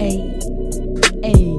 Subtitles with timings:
[0.00, 0.20] היי,
[1.22, 1.50] היי.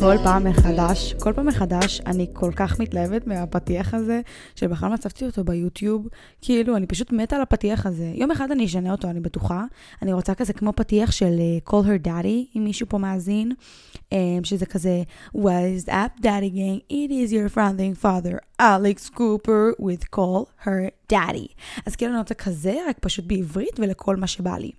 [0.00, 4.20] כל פעם מחדש, כל פעם מחדש, אני כל כך מתלהבת מהפתיח הזה,
[4.54, 6.08] שבכלל מצבתי אותו ביוטיוב.
[6.42, 8.12] כאילו, אני פשוט מתה על הפתיח הזה.
[8.14, 9.64] יום אחד אני אשנה אותו, אני בטוחה.
[10.02, 13.52] אני רוצה כזה כמו פתיח של uh, call her daddy, אם מישהו פה מאזין,
[13.94, 15.02] um, שזה כזה,
[15.34, 21.12] what is up daddy gang, it is your founding father, Alex Cooper, with call her
[21.12, 21.54] daddy.
[21.86, 24.70] אז כאילו אני רוצה כזה, רק פשוט בעברית ולכל מה שבא לי.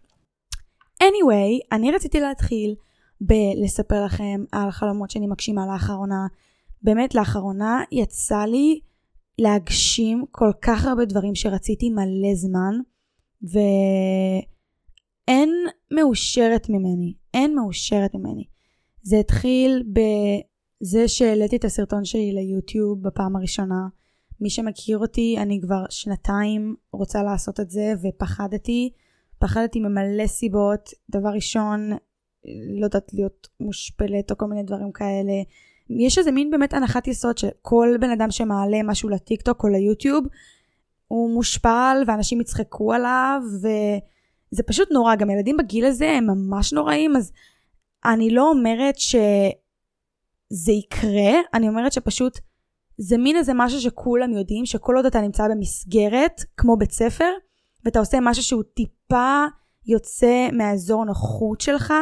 [1.04, 2.76] Anyway, אני רציתי להתחיל
[3.22, 6.28] בלספר לכם על חלומות שאני מגשימה לאחרונה.
[6.82, 8.80] באמת, לאחרונה יצא לי
[9.40, 12.80] להגשים כל כך הרבה דברים שרציתי מלא זמן,
[13.44, 15.50] ואין
[15.92, 17.14] מאושרת ממני.
[17.34, 18.44] אין מאושרת ממני.
[19.02, 23.88] זה התחיל בזה שהעליתי את הסרטון שלי ליוטיוב בפעם הראשונה.
[24.42, 28.90] מי שמכיר אותי, אני כבר שנתיים רוצה לעשות את זה, ופחדתי.
[29.40, 30.90] פחדתי ממלא סיבות.
[31.10, 31.90] דבר ראשון,
[32.80, 35.34] לא יודעת להיות מושפלת או כל מיני דברים כאלה.
[35.90, 40.26] יש איזה מין באמת הנחת יסוד שכל בן אדם שמעלה משהו לטיקטוק או ליוטיוב,
[41.08, 45.16] הוא מושפל ואנשים יצחקו עליו, וזה פשוט נורא.
[45.16, 47.32] גם ילדים בגיל הזה הם ממש נוראים, אז
[48.06, 52.40] אני לא אומרת שזה יקרה, אני אומרת שפשוט
[52.98, 57.30] זה מין איזה משהו שכולם יודעים, שכל עוד אתה נמצא במסגרת, כמו בית ספר,
[57.86, 59.46] ואתה עושה משהו שהוא טיפה
[59.86, 61.94] יוצא מהאזור נוחות שלך,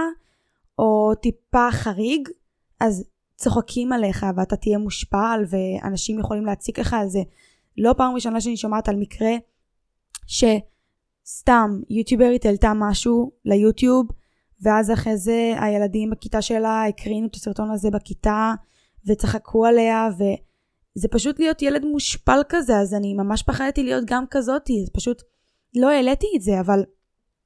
[0.80, 2.30] או טיפה חריג,
[2.80, 3.03] אז
[3.36, 7.20] צוחקים עליך ואתה תהיה מושפל ואנשים יכולים להציק לך על זה.
[7.78, 9.31] לא פעם ראשונה שאני שומעת על מקרה
[10.28, 14.08] שסתם יוטיוברית העלתה משהו ליוטיוב
[14.61, 18.53] ואז אחרי זה הילדים בכיתה שלה הקרינו את הסרטון הזה בכיתה
[19.08, 24.81] וצחקו עליה וזה פשוט להיות ילד מושפל כזה אז אני ממש פחדתי להיות גם כזאתי
[24.83, 25.22] אז פשוט
[25.75, 26.83] לא העליתי את זה אבל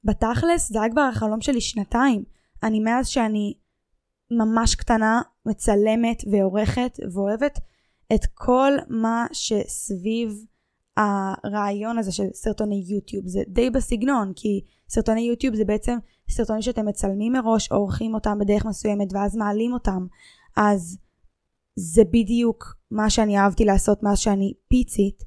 [0.04, 2.24] בתכלס זה היה כבר החלום שלי שנתיים
[2.62, 3.54] אני מאז שאני
[4.30, 7.58] ממש קטנה מצלמת ועורכת ואוהבת
[8.14, 10.44] את כל מה שסביב
[10.96, 13.26] הרעיון הזה של סרטוני יוטיוב.
[13.26, 15.98] זה די בסגנון, כי סרטוני יוטיוב זה בעצם
[16.30, 20.06] סרטונים שאתם מצלמים מראש, עורכים אותם בדרך מסוימת ואז מעלים אותם.
[20.56, 20.98] אז
[21.76, 25.24] זה בדיוק מה שאני אהבתי לעשות מאז שאני פיצית.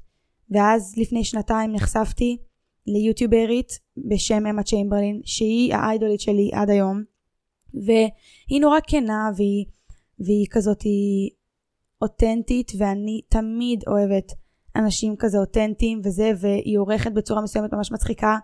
[0.50, 2.38] ואז לפני שנתיים נחשפתי
[2.86, 7.02] ליוטיוברית בשם אמה צ'יימברלין, שהיא האיידולית שלי עד היום.
[7.74, 9.64] והיא נורא כנה והיא,
[10.18, 11.30] והיא כזאת היא
[12.02, 14.32] אותנטית ואני תמיד אוהבת
[14.76, 18.36] אנשים כזה אותנטיים וזה והיא עורכת בצורה מסוימת ממש מצחיקה.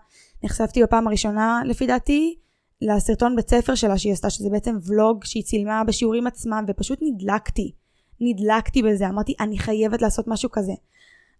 [0.43, 2.35] נחשפתי בפעם הראשונה לפי דעתי
[2.81, 7.71] לסרטון בית ספר שלה שהיא עשתה שזה בעצם ולוג שהיא צילמה בשיעורים עצמם ופשוט נדלקתי.
[8.19, 10.73] נדלקתי בזה אמרתי אני חייבת לעשות משהו כזה.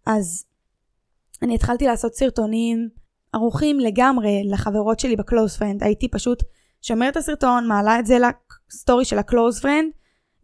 [0.06, 0.46] אז
[1.44, 2.90] אני התחלתי לעשות סרטונים
[3.34, 6.44] ערוכים לגמרי לחברות שלי ב close friend הייתי פשוט
[6.82, 9.98] שומרת את הסרטון, מעלה את זה לסטורי של ה-close friend,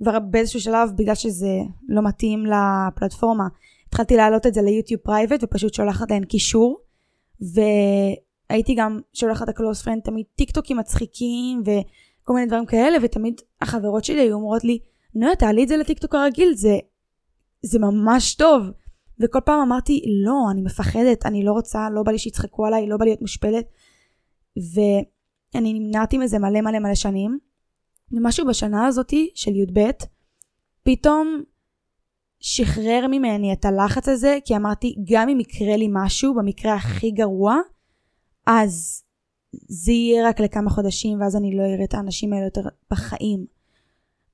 [0.03, 1.59] כבר באיזשהו שלב, בגלל שזה
[1.89, 3.47] לא מתאים לפלטפורמה,
[3.87, 6.79] התחלתי להעלות את זה ליוטיוב private ופשוט שולחת להן קישור,
[7.41, 14.03] והייתי גם שולחת ל-close friend תמיד טיק טוקים מצחיקים וכל מיני דברים כאלה, ותמיד החברות
[14.03, 14.79] שלי היו אומרות לי,
[15.15, 16.77] נויה, תעלי את זה לטיק טוק הרגיל, זה,
[17.61, 18.63] זה ממש טוב.
[19.21, 22.97] וכל פעם אמרתי, לא, אני מפחדת, אני לא רוצה, לא בא לי שיצחקו עליי, לא
[22.97, 23.65] בא לי להיות מושפלת.
[24.57, 24.79] ו...
[25.55, 27.39] אני נמנעתי מזה מלא מלא מלא שנים.
[28.11, 29.89] ומשהו בשנה הזאתי של י"ב,
[30.83, 31.43] פתאום
[32.39, 37.57] שחרר ממני את הלחץ הזה, כי אמרתי, גם אם יקרה לי משהו, במקרה הכי גרוע,
[38.45, 39.03] אז
[39.67, 43.45] זה יהיה רק לכמה חודשים, ואז אני לא אראה את האנשים האלה יותר בחיים.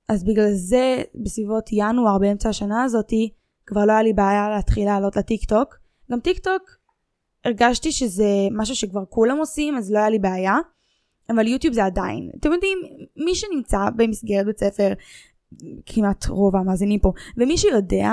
[0.09, 3.29] אז בגלל זה, בסביבות ינואר, באמצע השנה הזאתי,
[3.65, 5.75] כבר לא היה לי בעיה להתחיל לעלות לטיק טוק.
[6.11, 6.77] גם טיק טוק,
[7.45, 10.55] הרגשתי שזה משהו שכבר כולם עושים, אז לא היה לי בעיה.
[11.29, 12.29] אבל יוטיוב זה עדיין.
[12.39, 12.77] אתם יודעים,
[13.25, 14.93] מי שנמצא במסגרת בית ספר,
[15.85, 18.11] כמעט רוב המאזינים פה, ומי שיודע,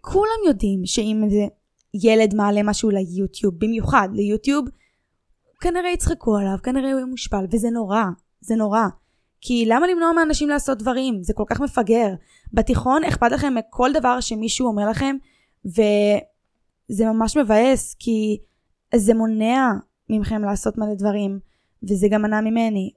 [0.00, 1.46] כולם יודעים שאם איזה
[1.94, 4.66] ילד מעלה משהו ליוטיוב, במיוחד ליוטיוב,
[5.60, 8.02] כנראה יצחקו עליו, כנראה הוא יהיה מושפל, וזה נורא,
[8.40, 8.82] זה נורא.
[9.40, 11.22] כי למה למנוע מאנשים לעשות דברים?
[11.22, 12.08] זה כל כך מפגר.
[12.52, 15.16] בתיכון אכפת לכם מכל דבר שמישהו אומר לכם,
[15.64, 18.38] וזה ממש מבאס, כי
[18.94, 19.72] זה מונע
[20.08, 21.38] מכם לעשות מלא דברים.
[21.82, 22.90] וזה גם מנע ממני.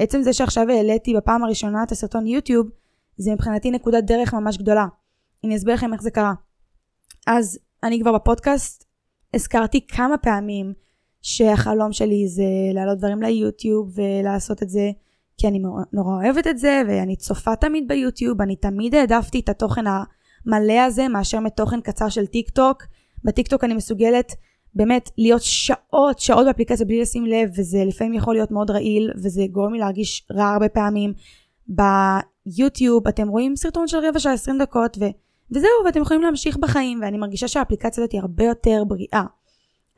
[0.00, 2.68] ועצם זה שעכשיו העליתי בפעם הראשונה את הסרטון יוטיוב,
[3.16, 4.86] זה מבחינתי נקודת דרך ממש גדולה.
[5.44, 6.32] אני אסביר לכם איך זה קרה.
[7.26, 8.84] אז אני כבר בפודקאסט
[9.34, 10.72] הזכרתי כמה פעמים
[11.22, 12.42] שהחלום שלי זה
[12.74, 14.90] להעלות דברים ליוטיוב ולעשות את זה
[15.38, 15.58] כי אני
[15.92, 21.08] נורא אוהבת את זה ואני צופה תמיד ביוטיוב, אני תמיד העדפתי את התוכן המלא הזה
[21.08, 22.82] מאשר מתוכן קצר של טיק טוק.
[23.24, 24.32] בטיק טוק אני מסוגלת
[24.74, 29.42] באמת להיות שעות, שעות באפליקציה בלי לשים לב, וזה לפעמים יכול להיות מאוד רעיל, וזה
[29.50, 31.12] גורם לי להרגיש רע הרבה פעמים.
[31.68, 35.04] ביוטיוב אתם רואים סרטון של רבע שעה 20 דקות, ו...
[35.50, 39.24] וזהו, ואתם יכולים להמשיך בחיים, ואני מרגישה שהאפליקציה הזאת היא הרבה יותר בריאה.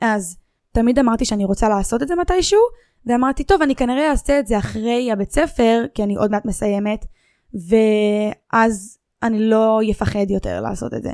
[0.01, 0.37] אז
[0.71, 2.59] תמיד אמרתי שאני רוצה לעשות את זה מתישהו,
[3.05, 7.05] ואמרתי, טוב, אני כנראה אעשה את זה אחרי הבית ספר, כי אני עוד מעט מסיימת,
[7.53, 11.11] ואז אני לא אפחד יותר לעשות את זה.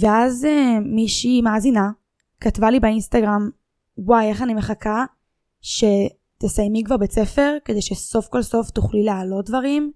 [0.00, 1.90] ואז uh, מישהי מאזינה
[2.40, 3.50] כתבה לי באינסטגרם,
[3.98, 5.04] וואי, איך אני מחכה
[5.60, 9.92] שתסיימי כבר בית ספר, כדי שסוף כל סוף תוכלי להעלות דברים.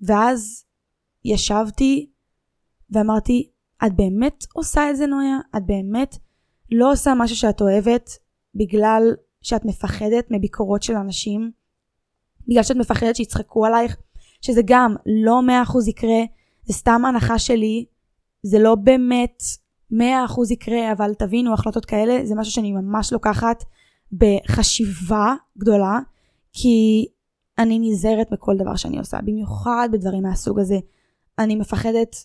[0.00, 0.64] ואז
[1.24, 2.10] ישבתי
[2.90, 3.50] ואמרתי,
[3.86, 5.38] את באמת עושה את זה, נויה?
[5.56, 6.16] את באמת
[6.72, 8.10] לא עושה משהו שאת אוהבת
[8.54, 9.02] בגלל
[9.42, 11.50] שאת מפחדת מביקורות של אנשים?
[12.48, 13.96] בגלל שאת מפחדת שיצחקו עלייך?
[14.40, 16.20] שזה גם לא מאה אחוז יקרה,
[16.64, 17.84] זה סתם הנחה שלי,
[18.42, 19.42] זה לא באמת
[19.90, 23.64] מאה אחוז יקרה, אבל תבינו, החלטות כאלה זה משהו שאני ממש לוקחת
[24.12, 25.98] בחשיבה גדולה,
[26.52, 27.06] כי
[27.58, 30.78] אני נזהרת בכל דבר שאני עושה, במיוחד בדברים מהסוג הזה.
[31.38, 32.16] אני מפחדת,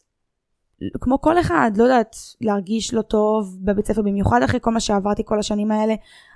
[1.01, 5.21] כמו כל אחד, לא יודעת, להרגיש לא טוב בבית ספר, במיוחד אחרי כל מה שעברתי
[5.25, 5.95] כל השנים האלה.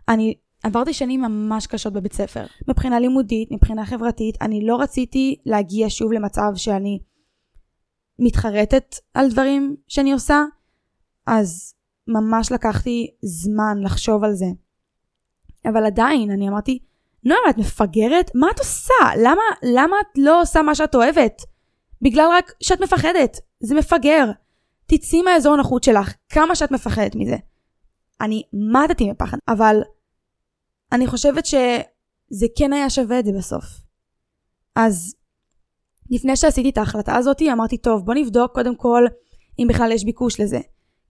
[0.09, 0.33] אני
[0.63, 2.45] עברתי שנים ממש קשות בבית ספר.
[2.67, 6.99] מבחינה לימודית, מבחינה חברתית, אני לא רציתי להגיע שוב למצב שאני
[8.19, 10.43] מתחרטת על דברים שאני עושה,
[11.27, 11.73] אז
[12.07, 14.45] ממש לקחתי זמן לחשוב על זה.
[15.65, 16.79] אבל עדיין, אני אמרתי,
[17.23, 18.31] נועם, את מפגרת?
[18.35, 18.93] מה את עושה?
[19.23, 21.41] למה, למה את לא עושה מה שאת אוהבת?
[22.01, 23.39] בגלל רק שאת מפחדת.
[23.59, 24.31] זה מפגר.
[24.85, 27.35] תצאי מהאזור הנוחות שלך, כמה שאת מפחדת מזה.
[28.21, 29.81] אני מתתי מפחד, אבל
[30.91, 33.65] אני חושבת שזה כן היה שווה את זה בסוף.
[34.75, 35.15] אז
[36.09, 39.05] לפני שעשיתי את ההחלטה הזאת, אמרתי, טוב, בוא נבדוק קודם כל
[39.59, 40.59] אם בכלל יש ביקוש לזה.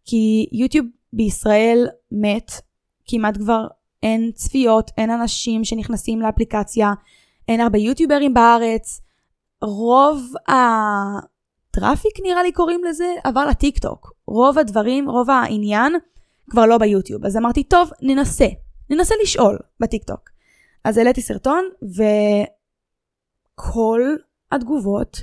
[0.06, 2.52] כי יוטיוב בישראל מת,
[3.08, 3.68] כמעט כבר
[4.04, 6.94] אין צפיות, אין אנשים שנכנסים לאפליקציה,
[7.48, 9.02] אין הרבה יוטיוברים בארץ.
[9.62, 14.14] רוב ה traffic נראה לי קוראים לזה, עבר לטיק טוק.
[14.28, 15.94] רוב הדברים, רוב העניין
[16.50, 17.26] כבר לא ביוטיוב.
[17.26, 18.48] אז אמרתי, טוב, ננסה.
[18.90, 20.30] ננסה לשאול בטיק טוק.
[20.84, 21.64] אז העליתי סרטון,
[23.56, 24.02] וכל
[24.52, 25.18] התגובות,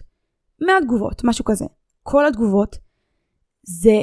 [0.61, 1.64] מהתגובות, משהו כזה,
[2.02, 2.76] כל התגובות,
[3.62, 4.02] זה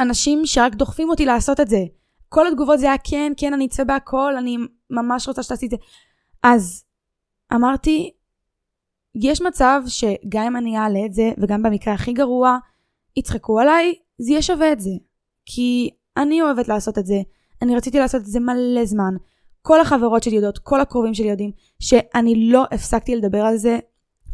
[0.00, 1.84] אנשים שרק דוחפים אותי לעשות את זה.
[2.28, 4.56] כל התגובות זה היה כן, כן, אני אצא בהכל, אני
[4.90, 5.76] ממש רוצה שתעשי את זה.
[6.42, 6.84] אז
[7.54, 8.10] אמרתי,
[9.14, 12.58] יש מצב שגם אם אני אעלה את זה, וגם במקרה הכי גרוע,
[13.16, 14.90] יצחקו עליי, זה יהיה שווה את זה.
[15.46, 17.16] כי אני אוהבת לעשות את זה,
[17.62, 19.14] אני רציתי לעשות את זה מלא זמן.
[19.62, 23.78] כל החברות שלי יודעות, כל הקרובים שלי יודעים, שאני לא הפסקתי לדבר על זה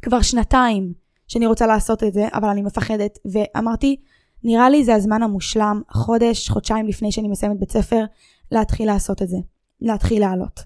[0.03, 0.93] כבר שנתיים
[1.29, 3.97] שאני רוצה לעשות את זה, אבל אני מפחדת, ואמרתי,
[4.45, 8.05] נראה לי זה הזמן המושלם, חודש, חודשיים לפני שאני מסיימת בית ספר,
[8.53, 9.37] להתחיל לעשות את זה,
[9.81, 10.61] להתחיל לעלות.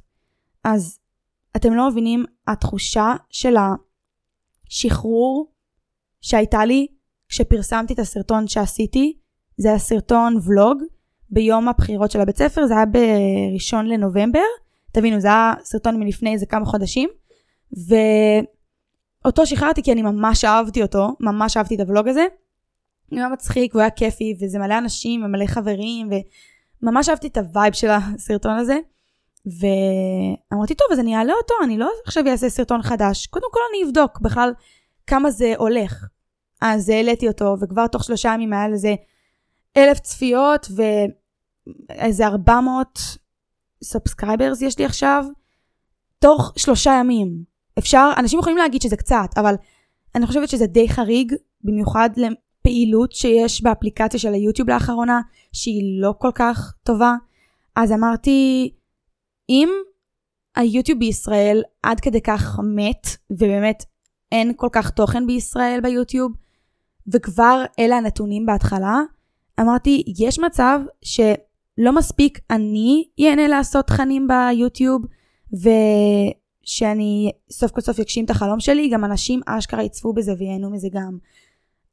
[0.65, 0.99] אז
[1.57, 3.55] אתם לא מבינים, התחושה של
[4.69, 5.53] השחרור
[6.21, 6.87] שהייתה לי
[7.29, 9.19] כשפרסמתי את הסרטון שעשיתי,
[9.57, 10.83] זה היה סרטון ולוג
[11.33, 14.41] ביום הבחירות של הבית ספר, זה היה בראשון לנובמבר,
[14.93, 17.09] תבינו, זה היה סרטון מלפני איזה כמה חודשים,
[19.23, 22.27] ואותו שחררתי כי אני ממש אהבתי אותו, ממש אהבתי את הוולוג הזה.
[23.11, 26.11] הוא היה מצחיק, והוא היה כיפי, וזה מלא אנשים ומלא חברים,
[26.83, 28.79] וממש אהבתי את ה vibe של הסרטון הזה.
[29.47, 33.27] ואמרתי, טוב, אז אני אעלה אותו, אני לא עכשיו אעשה סרטון חדש.
[33.27, 34.53] קודם כל אני אבדוק בכלל
[35.07, 36.05] כמה זה הולך.
[36.61, 38.95] אז העליתי אותו, וכבר תוך שלושה ימים היה לזה
[39.77, 40.67] אלף צפיות,
[41.89, 42.99] ואיזה 400
[43.85, 45.25] subscribers יש לי עכשיו,
[46.19, 47.45] תוך שלושה ימים.
[47.79, 49.55] אפשר, אנשים יכולים להגיד שזה קצת, אבל
[50.15, 55.21] אני חושבת שזה די חריג, במיוחד לפעילות שיש באפליקציה של היוטיוב לאחרונה,
[55.53, 57.15] שהיא לא כל כך טובה.
[57.77, 58.71] אז אמרתי,
[59.49, 59.69] אם
[60.57, 63.85] היוטיוב בישראל עד כדי כך מת, ובאמת
[64.33, 66.33] אין כל כך תוכן בישראל ביוטיוב,
[67.13, 69.01] וכבר אלה הנתונים בהתחלה,
[69.61, 70.81] אמרתי, יש מצב
[71.81, 75.03] שלא מספיק אני ייהנה לעשות תכנים ביוטיוב,
[75.53, 80.89] ושאני סוף כל סוף אגשים את החלום שלי, גם אנשים אשכרה יצפו בזה וייהנו מזה
[80.93, 81.19] גם.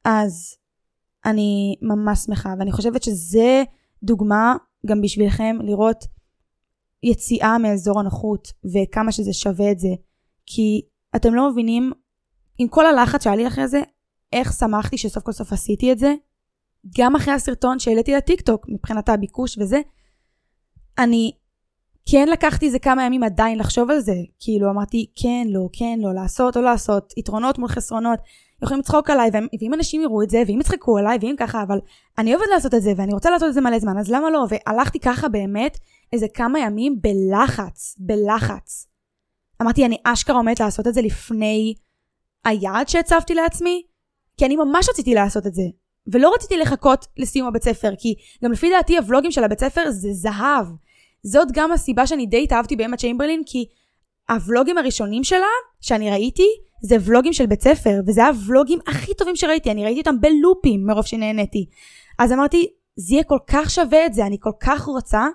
[0.06, 0.56] אז
[1.26, 3.64] אני ממש שמחה, ואני חושבת שזה
[4.04, 4.56] דוגמה
[4.86, 6.06] גם בשבילכם לראות
[7.04, 9.90] יציאה מאזור הנוחות, וכמה שזה שווה את זה.
[10.46, 10.82] כי
[11.16, 11.92] אתם לא מבינים,
[12.58, 13.82] עם כל הלחץ שהיה לי אחרי זה,
[14.34, 16.14] איך שמחתי שסוף כל סוף עשיתי את זה,
[16.98, 19.82] גם אחרי הסרטון שהעליתי לטיק טוק, מבחינת הביקוש וזה,
[20.98, 21.32] אני
[22.12, 24.16] כן לקחתי איזה כמה ימים עדיין לחשוב על זה.
[24.40, 28.20] כאילו אמרתי כן, לא, כן, לא, לעשות או לא לעשות, יתרונות מול חסרונות.
[28.64, 29.30] יכולים לצחוק עליי,
[29.62, 31.80] ואם אנשים יראו את זה, ואם יצחקו עליי, ואם ככה, אבל
[32.18, 34.46] אני אוהבת לעשות את זה, ואני רוצה לעשות את זה מלא זמן, אז למה לא?
[34.50, 35.78] והלכתי ככה באמת
[36.14, 38.88] איזה כמה ימים בלחץ, בלחץ.
[39.62, 41.74] אמרתי, אני אשכרה עומדת לעשות את זה לפני
[42.46, 43.84] היעד שהצבתי לעצמי,
[44.38, 45.64] כי אני ממש רציתי לעשות את זה.
[46.12, 50.10] ולא רציתי לחכות לסיום הבית ספר, כי גם לפי דעתי הוולוגים של הבית ספר זה
[50.12, 50.66] זהב.
[51.24, 53.66] זאת גם הסיבה שאני די התאהבתי באמה צ'יימברלין, כי
[54.30, 55.48] הוולוגים הראשונים שלה,
[55.82, 56.48] שאני ראיתי,
[56.82, 61.06] זה ולוגים של בית ספר, וזה הוולוגים הכי טובים שראיתי, אני ראיתי אותם בלופים מרוב
[61.06, 61.66] שנהניתי.
[62.20, 65.28] אז אמרתי, זה יהיה כל כך שווה את זה, אני כל כך רוצה.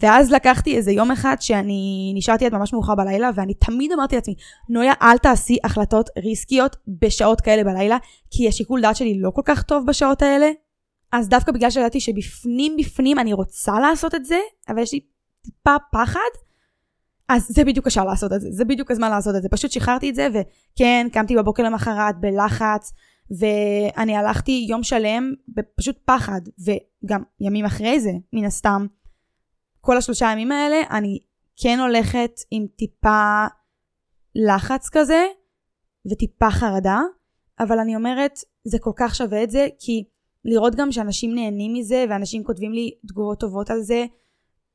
[0.00, 4.34] ואז לקחתי איזה יום אחד שאני נשארתי עד ממש מאוחר בלילה, ואני תמיד אמרתי לעצמי,
[4.68, 7.96] נויה, אל תעשי החלטות ריסקיות בשעות כאלה בלילה,
[8.30, 10.50] כי השיקול דעת שלי לא כל כך טוב בשעות האלה.
[11.12, 15.00] אז דווקא בגלל שידעתי שבפנים בפנים אני רוצה לעשות את זה, אבל יש לי
[15.42, 16.20] טיפה פחד,
[17.28, 19.48] אז זה בדיוק השעה לעשות את זה, זה בדיוק הזמן לעשות את זה.
[19.48, 22.92] פשוט שחררתי את זה, וכן, קמתי בבוקר למחרת בלחץ,
[23.38, 28.86] ואני הלכתי יום שלם בפשוט פחד, וגם ימים אחרי זה, מן הסתם.
[29.84, 31.18] כל השלושה ימים האלה, אני
[31.56, 33.46] כן הולכת עם טיפה
[34.34, 35.26] לחץ כזה,
[36.10, 37.00] וטיפה חרדה,
[37.60, 40.04] אבל אני אומרת, זה כל כך שווה את זה, כי
[40.44, 44.04] לראות גם שאנשים נהנים מזה, ואנשים כותבים לי תגובות טובות על זה,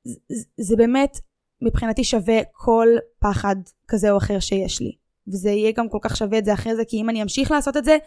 [0.05, 1.19] זה, זה באמת
[1.61, 2.87] מבחינתי שווה כל
[3.19, 3.55] פחד
[3.87, 4.91] כזה או אחר שיש לי.
[5.27, 7.77] וזה יהיה גם כל כך שווה את זה אחרי זה, כי אם אני אמשיך לעשות
[7.77, 7.97] את זה,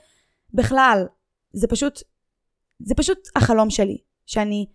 [0.54, 1.06] בכלל,
[1.52, 2.02] זה פשוט,
[2.80, 4.66] זה פשוט החלום שלי, שאני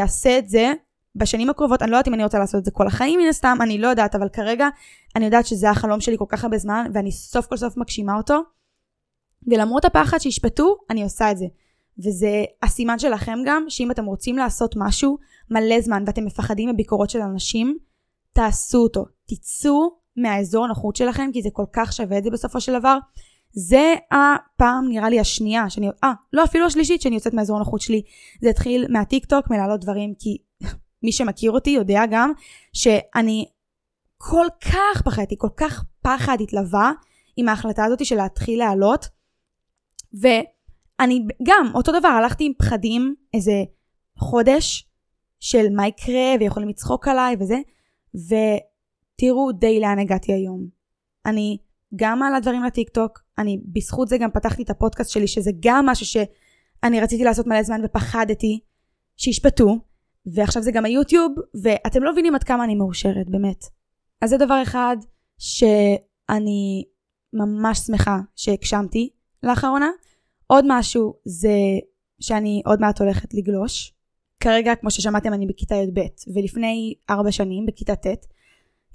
[0.00, 0.72] אעשה את זה
[1.18, 3.58] בשנים הקרובות, אני לא יודעת אם אני רוצה לעשות את זה כל החיים מן הסתם,
[3.62, 4.68] אני לא יודעת, אבל כרגע
[5.16, 8.40] אני יודעת שזה החלום שלי כל כך הרבה זמן, ואני סוף כל סוף מגשימה אותו.
[9.46, 11.46] ולמרות הפחד שישפטו, אני עושה את זה.
[11.98, 15.18] וזה הסימן שלכם גם, שאם אתם רוצים לעשות משהו
[15.50, 17.78] מלא זמן ואתם מפחדים מביקורות של אנשים,
[18.32, 19.04] תעשו אותו.
[19.26, 22.98] תצאו מהאזור הנוחות שלכם, כי זה כל כך שווה את זה בסופו של דבר.
[23.52, 28.02] זה הפעם נראה לי השנייה, שאני, אה, לא אפילו השלישית שאני יוצאת מהאזור הנוחות שלי.
[28.40, 30.38] זה התחיל מהטיק טוק, מלהעלות דברים, כי
[31.02, 32.32] מי שמכיר אותי יודע גם
[32.72, 33.44] שאני
[34.16, 36.92] כל כך פחדתי, כל כך פחד התלווה
[37.36, 39.08] עם ההחלטה הזאת של להתחיל להעלות.
[40.20, 43.52] ואני גם, אותו דבר, הלכתי עם פחדים איזה
[44.18, 44.88] חודש
[45.40, 47.58] של מה יקרה ויכולים לצחוק עליי וזה,
[48.14, 50.66] ותראו די לאן הגעתי היום.
[51.26, 51.58] אני
[51.96, 55.86] גם מעלה דברים לטיק טוק, אני בזכות זה גם פתחתי את הפודקאסט שלי, שזה גם
[55.86, 58.60] משהו שאני רציתי לעשות מלא זמן ופחדתי
[59.16, 59.78] שישפטו,
[60.34, 63.64] ועכשיו זה גם היוטיוב, ואתם לא מבינים עד כמה אני מאושרת, באמת.
[64.20, 64.96] אז זה דבר אחד
[65.38, 66.84] שאני
[67.32, 69.10] ממש שמחה שהגשמתי
[69.42, 69.90] לאחרונה.
[70.46, 71.58] עוד משהו זה
[72.20, 73.94] שאני עוד מעט הולכת לגלוש.
[74.40, 76.00] כרגע, כמו ששמעתם, אני בכיתה י"ב,
[76.34, 78.26] ולפני ארבע שנים, בכיתה ט',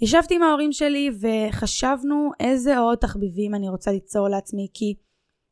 [0.02, 4.96] ישבתי עם ההורים שלי וחשבנו איזה עוד תחביבים אני רוצה ליצור לעצמי, כי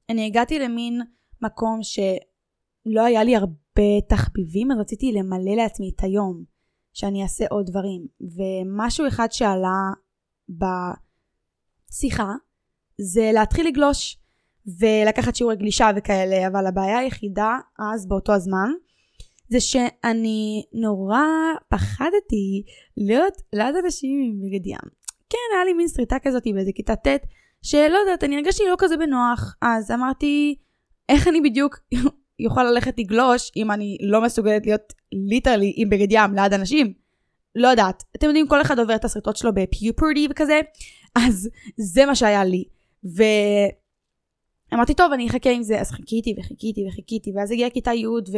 [0.09, 1.01] אני הגעתי למין
[1.41, 3.60] מקום שלא היה לי הרבה
[4.09, 6.43] תחביבים, אז רציתי למלא לעצמי את היום,
[6.93, 8.07] שאני אעשה עוד דברים.
[8.21, 9.91] ומשהו אחד שעלה
[11.89, 12.31] בשיחה,
[12.97, 14.17] זה להתחיל לגלוש
[14.79, 17.57] ולקחת שיעורי גלישה וכאלה, אבל הבעיה היחידה
[17.93, 18.69] אז, באותו הזמן,
[19.49, 21.23] זה שאני נורא
[21.69, 22.63] פחדתי
[22.97, 24.91] להיות ליד אנשים עם בגד ים.
[25.29, 27.07] כן, היה לי מין שריטה כזאת באיזה כיתה ט',
[27.61, 30.55] שלא יודעת, אני הרגשתי לא כזה בנוח, אז אמרתי,
[31.09, 31.79] איך אני בדיוק
[32.39, 36.93] יוכל ללכת לגלוש אם אני לא מסוגלת להיות ליטרלי עם בגד ים ליד אנשים?
[37.55, 38.03] לא יודעת.
[38.15, 40.61] אתם יודעים, כל אחד עובר את הסריטות שלו בפיופרטי וכזה,
[41.15, 42.63] אז זה מה שהיה לי.
[44.73, 48.37] ואמרתי, טוב, אני אחכה עם זה, אז חיכיתי וחיכיתי וחיכיתי, ואז הגיעה כיתה י' ו...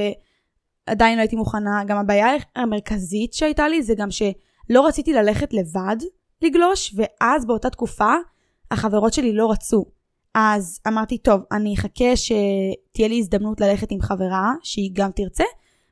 [0.86, 1.84] עדיין לא הייתי מוכנה.
[1.88, 5.98] גם הבעיה המרכזית שהייתה לי זה גם שלא רציתי ללכת לבד
[6.42, 8.14] לגלוש, ואז באותה תקופה
[8.72, 9.86] החברות שלי לא רצו.
[10.36, 15.44] אז אמרתי, טוב, אני אחכה שתהיה לי הזדמנות ללכת עם חברה שהיא גם תרצה,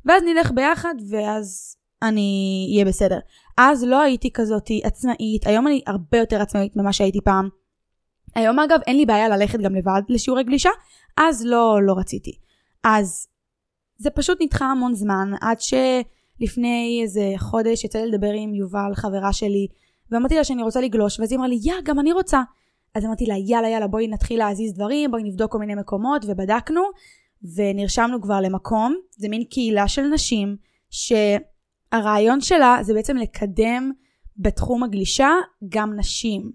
[0.05, 3.19] ואז נלך ביחד, ואז אני אהיה בסדר.
[3.57, 7.49] אז לא הייתי כזאת עצמאית, היום אני הרבה יותר עצמאית ממה שהייתי פעם.
[8.35, 10.69] היום אגב אין לי בעיה ללכת גם לבד לשיעורי גלישה,
[11.17, 12.31] אז לא, לא רציתי.
[12.83, 13.27] אז
[13.97, 19.33] זה פשוט נדחה המון זמן, עד שלפני איזה חודש יצא לי לדבר עם יובל, חברה
[19.33, 19.67] שלי,
[20.11, 22.41] ואמרתי לה שאני רוצה לגלוש, ואז היא אמרה לי, יא, גם אני רוצה.
[22.95, 26.81] אז אמרתי לה, יאללה, יאללה, בואי נתחיל להזיז דברים, בואי נבדוק כל מיני מקומות, ובדקנו,
[27.55, 28.95] ונרשמנו כבר למקום.
[29.17, 30.55] זה מין קהילה של נשים,
[30.89, 33.91] שהרעיון שלה זה בעצם לקדם
[34.37, 35.29] בתחום הגלישה
[35.69, 36.51] גם נשים.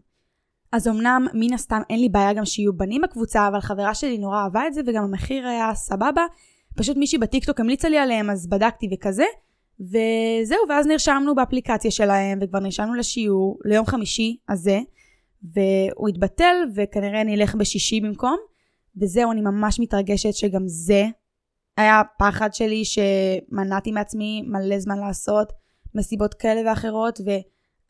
[0.73, 4.43] אז אמנם מן הסתם אין לי בעיה גם שיהיו בנים בקבוצה, אבל חברה שלי נורא
[4.45, 6.27] אהבה את זה, וגם המחיר היה סבבה,
[6.77, 9.25] פשוט מישהי בטיקטוק המליצה לי עליהם, אז בדקתי וכזה,
[9.81, 14.81] וזהו, ואז נרשמנו באפליקציה שלהם, וכבר נרשמנו לשיעור ליום חמישי הזה,
[15.55, 18.37] והוא התבטל, וכנראה נלך בשישי במקום,
[18.97, 21.05] וזהו, אני ממש מתרגשת שגם זה
[21.77, 25.53] היה פחד שלי שמנעתי מעצמי מלא זמן לעשות
[25.95, 27.21] מסיבות כאלה ואחרות,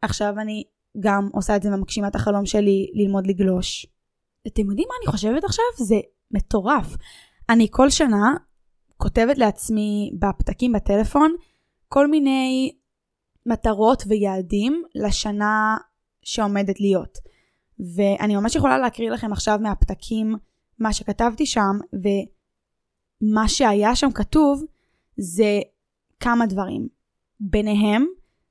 [0.03, 0.65] ועכשיו אני
[1.01, 3.87] גם עושה את זה ומגשימה את החלום שלי ללמוד לגלוש.
[4.47, 5.65] אתם יודעים מה אני חושבת עכשיו?
[5.79, 5.97] זה
[6.31, 6.97] מטורף.
[7.51, 8.35] אני כל שנה
[8.97, 11.35] כותבת לעצמי בפתקים בטלפון
[11.89, 12.73] כל מיני
[13.47, 15.77] מטרות ויעדים לשנה
[16.23, 17.19] שעומדת להיות.
[17.97, 20.35] ואני ממש יכולה להקריא לכם עכשיו מהפתקים
[20.79, 21.79] מה שכתבתי שם,
[23.23, 24.65] ומה שהיה שם כתוב
[25.17, 25.61] זה
[26.21, 26.89] כמה דברים.
[27.41, 28.07] ביניהם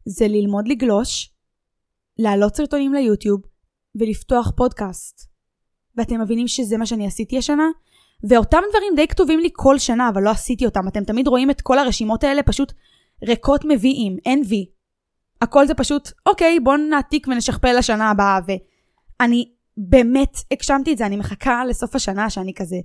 [0.06, 1.32] זה ללמוד לגלוש,
[2.18, 3.42] להעלות סרטונים ליוטיוב
[3.96, 5.36] ולפתוח פודקאסט.
[5.98, 7.68] ואתם מבינים שזה מה שאני עשיתי השנה?
[8.30, 10.88] ואותם דברים די כתובים לי כל שנה, אבל לא עשיתי אותם.
[10.88, 12.74] אתם תמיד רואים את כל הרשימות האלה פשוט
[13.24, 14.66] ריקות מביאים, אין וי.
[15.42, 18.40] הכל זה פשוט, אוקיי, בואו נעתיק ונשכפל לשנה הבאה.
[19.20, 22.78] ואני באמת הגשמתי את זה, אני מחכה לסוף השנה שאני כזה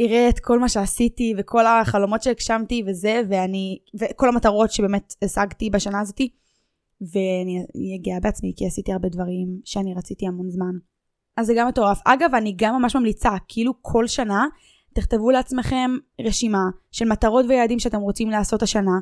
[0.00, 6.00] אראה את כל מה שעשיתי וכל החלומות שהגשמתי וזה, ואני, וכל המטרות שבאמת השגתי בשנה
[6.00, 6.28] הזאתי.
[7.00, 10.72] ואני אהיה גאה בעצמי, כי עשיתי הרבה דברים שאני רציתי המון זמן.
[11.36, 12.00] אז זה גם מטורף.
[12.04, 14.46] אגב, אני גם ממש ממליצה, כאילו כל שנה
[14.94, 16.62] תכתבו לעצמכם רשימה
[16.92, 18.98] של מטרות ויעדים שאתם רוצים לעשות השנה,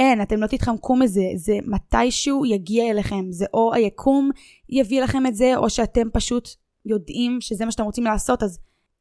[0.00, 4.30] ואין, אתם לא תתחמקו מזה, זה מתישהו יגיע אליכם, זה או היקום
[4.68, 6.48] יביא לכם את זה, או שאתם פשוט
[6.86, 8.58] יודעים שזה מה שאתם רוצים לעשות, אז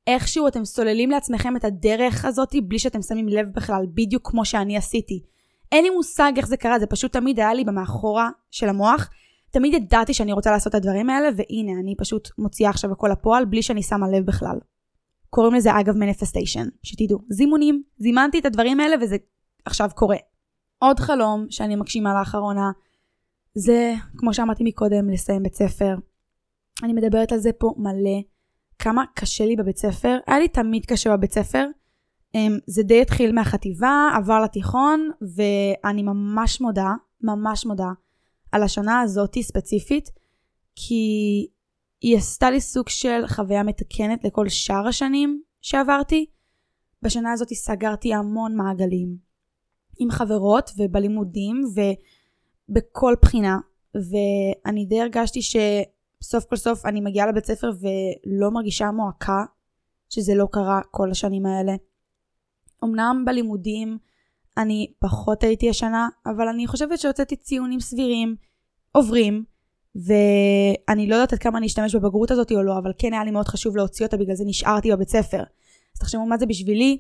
[0.08, 4.78] איכשהו אתם סוללים לעצמכם את הדרך הזאת בלי שאתם שמים לב בכלל, בדיוק כמו שאני
[4.78, 5.24] עשיתי.
[5.72, 9.10] אין לי מושג איך זה קרה, זה פשוט תמיד היה לי במאחורה של המוח.
[9.52, 13.46] תמיד ידעתי שאני רוצה לעשות את הדברים האלה, והנה, אני פשוט מוציאה עכשיו הכל לפועל
[13.46, 14.58] בלי שאני שמה לב בכלל.
[15.30, 17.20] קוראים לזה אגב מניפסטיישן, שתדעו.
[17.30, 19.16] זימונים, זימנתי את הדברים האלה וזה
[19.66, 20.18] עכשיו קורה.
[20.80, 22.72] עוד חלום שאני מגשימה לאחרונה,
[23.54, 25.96] זה, כמו שאמרתי מקודם, לסיים בית ספר.
[26.84, 28.22] אני מדברת על זה פה מלא.
[28.80, 30.18] כמה קשה לי בבית ספר.
[30.28, 31.66] היה לי תמיד קשה בבית ספר.
[32.36, 37.90] אמ, זה די התחיל מהחטיבה, עבר לתיכון, ואני ממש מודה, ממש מודה,
[38.52, 40.10] על השנה הזאתי ספציפית,
[40.76, 41.04] כי
[42.02, 46.26] היא עשתה לי סוג של חוויה מתקנת לכל שאר השנים שעברתי.
[47.02, 49.29] בשנה הזאת סגרתי המון מעגלים.
[50.00, 51.62] עם חברות ובלימודים
[52.70, 53.58] ובכל בחינה.
[53.96, 59.44] ואני די הרגשתי שסוף כל סוף אני מגיעה לבית ספר ולא מרגישה מועקה,
[60.10, 61.76] שזה לא קרה כל השנים האלה.
[62.84, 63.98] אמנם בלימודים
[64.58, 68.36] אני פחות הייתי השנה, אבל אני חושבת שהוצאתי ציונים סבירים,
[68.92, 69.44] עוברים,
[69.96, 73.32] ואני לא יודעת עד כמה אני אשתמש בבגרות הזאת או לא, אבל כן היה לי
[73.32, 75.44] מאוד חשוב להוציא אותה, בגלל זה נשארתי בבית ספר.
[75.94, 76.98] אז תחשבו מה זה בשבילי,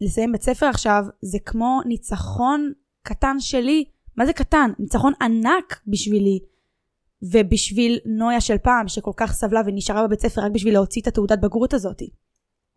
[0.00, 3.84] לסיים בית ספר עכשיו, זה כמו ניצחון קטן שלי.
[4.16, 4.70] מה זה קטן?
[4.78, 6.38] ניצחון ענק בשבילי.
[7.22, 11.38] ובשביל נויה של פעם, שכל כך סבלה ונשארה בבית ספר רק בשביל להוציא את התעודת
[11.40, 12.02] בגרות הזאת.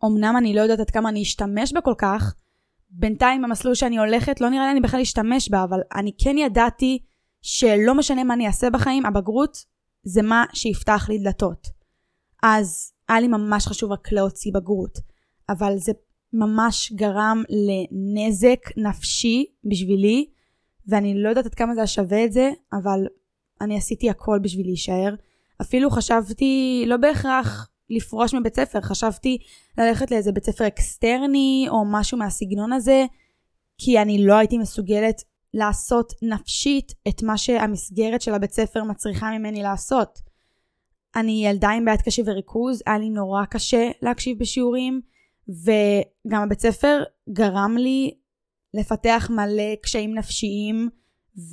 [0.04, 2.34] אמנם אני לא יודעת עד כמה אני אשתמש בה כל כך,
[2.90, 6.98] בינתיים במסלול שאני הולכת, לא נראה לי אני בכלל אשתמש בה, אבל אני כן ידעתי
[7.42, 9.56] שלא משנה מה אני אעשה בחיים, הבגרות
[10.02, 11.66] זה מה שיפתח לי דלתות.
[12.42, 14.98] אז היה לי ממש חשוב רק להוציא בגרות,
[15.48, 15.92] אבל זה
[16.34, 20.26] ממש גרם לנזק נפשי בשבילי,
[20.86, 23.06] ואני לא יודעת עד כמה זה היה שווה את זה, אבל
[23.60, 25.14] אני עשיתי הכל בשביל להישאר.
[25.60, 29.38] אפילו חשבתי, לא בהכרח לפרוש מבית ספר, חשבתי
[29.78, 33.04] ללכת לאיזה בית ספר אקסטרני או משהו מהסגנון הזה,
[33.78, 35.22] כי אני לא הייתי מסוגלת
[35.54, 40.18] לעשות נפשית את מה שהמסגרת של הבית ספר מצריכה ממני לעשות.
[41.16, 45.00] אני ילדה עם בעיית קשב וריכוז, היה לי נורא קשה להקשיב בשיעורים,
[45.48, 48.14] וגם הבית ספר גרם לי
[48.74, 50.88] לפתח מלא קשיים נפשיים,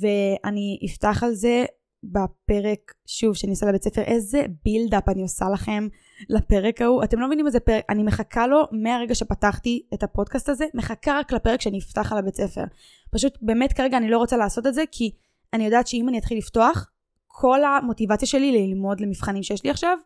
[0.00, 1.64] ואני אפתח על זה
[2.04, 5.88] בפרק, שוב, שאני עושה לבית ספר, איזה בילדאפ אני עושה לכם
[6.28, 7.04] לפרק ההוא.
[7.04, 11.32] אתם לא מבינים איזה פרק, אני מחכה לו מהרגע שפתחתי את הפודקאסט הזה, מחכה רק
[11.32, 12.64] לפרק שאני אפתח על הבית ספר.
[13.10, 15.10] פשוט באמת כרגע אני לא רוצה לעשות את זה, כי
[15.52, 16.90] אני יודעת שאם אני אתחיל לפתוח,
[17.26, 19.98] כל המוטיבציה שלי ללמוד למבחנים שיש לי עכשיו,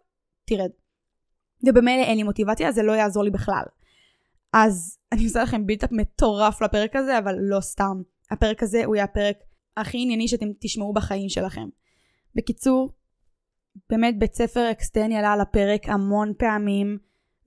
[0.44, 0.70] תרד.
[1.66, 3.64] ובמילא אין לי מוטיבציה, זה לא יעזור לי בכלל.
[4.52, 8.02] אז אני עושה לכם buildup מטורף לפרק הזה, אבל לא סתם.
[8.30, 9.37] הפרק הזה הוא יהיה הפרק
[9.76, 11.68] הכי ענייני שאתם תשמעו בחיים שלכם.
[12.35, 12.90] בקיצור,
[13.90, 16.98] באמת בית ספר אקסטרני עלה על הפרק המון פעמים,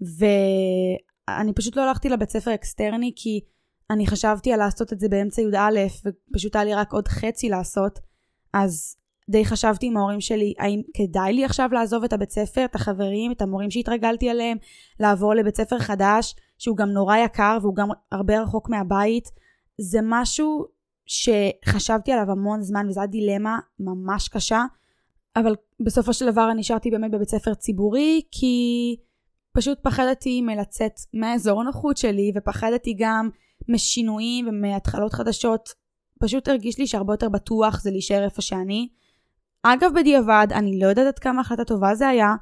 [0.01, 3.39] ואני פשוט לא הלכתי לבית ספר אקסטרני כי
[3.89, 7.99] אני חשבתי על לעשות את זה באמצע י"א, ופשוט היה לי רק עוד חצי לעשות,
[8.53, 8.95] אז
[9.29, 13.31] די חשבתי עם ההורים שלי, האם כדאי לי עכשיו לעזוב את הבית ספר, את החברים,
[13.31, 14.57] את המורים שהתרגלתי עליהם,
[14.99, 19.29] לעבור לבית ספר חדש, שהוא גם נורא יקר והוא גם הרבה רחוק מהבית.
[19.77, 20.65] זה משהו
[21.05, 24.63] שחשבתי עליו המון זמן וזו הייתה דילמה ממש קשה,
[25.35, 28.95] אבל בסופו של דבר אני נשארתי באמת בבית ספר ציבורי, כי
[29.53, 33.29] פשוט פחדתי מלצאת מהאזור הנוחות שלי, ופחדתי גם
[33.69, 35.69] משינויים ומהתחלות חדשות.
[36.19, 38.89] פשוט הרגיש לי שהרבה יותר בטוח זה להישאר איפה שאני.
[39.63, 42.35] אגב, בדיעבד, אני לא יודעת עד כמה החלטה טובה זה היה,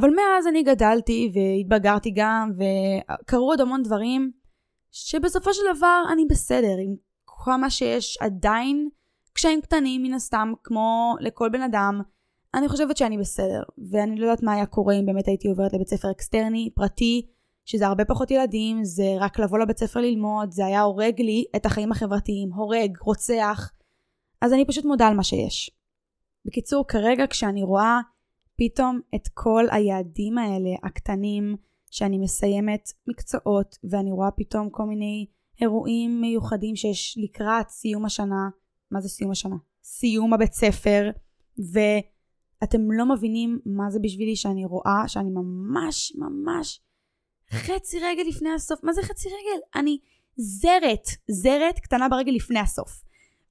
[0.00, 4.32] אבל מאז אני גדלתי והתבגרתי גם, וקרו עוד המון דברים,
[4.90, 6.94] שבסופו של דבר אני בסדר עם
[7.44, 8.88] כמה שיש עדיין
[9.32, 12.00] קשיים קטנים מן הסתם, כמו לכל בן אדם.
[12.54, 15.88] אני חושבת שאני בסדר, ואני לא יודעת מה היה קורה אם באמת הייתי עוברת לבית
[15.88, 17.26] ספר אקסטרני, פרטי,
[17.64, 21.66] שזה הרבה פחות ילדים, זה רק לבוא לבית ספר ללמוד, זה היה הורג לי את
[21.66, 23.72] החיים החברתיים, הורג, רוצח.
[24.40, 25.70] אז אני פשוט מודה על מה שיש.
[26.44, 28.00] בקיצור, כרגע כשאני רואה
[28.58, 31.56] פתאום את כל היעדים האלה, הקטנים,
[31.90, 35.26] שאני מסיימת מקצועות, ואני רואה פתאום כל מיני
[35.60, 38.48] אירועים מיוחדים שיש לקראת סיום השנה.
[38.90, 39.56] מה זה סיום השנה?
[39.82, 41.10] סיום הבית ספר,
[41.58, 46.80] ואתם לא מבינים מה זה בשבילי שאני רואה שאני ממש ממש
[47.50, 48.84] חצי רגל לפני הסוף.
[48.84, 49.60] מה זה חצי רגל?
[49.74, 49.98] אני
[50.36, 53.02] זרת, זרת קטנה ברגל לפני הסוף.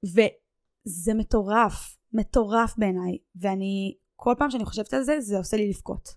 [0.04, 6.08] וזה מטורף, מטורף בעיניי, ואני, כל פעם שאני חושבת על זה, זה עושה לי לבכות.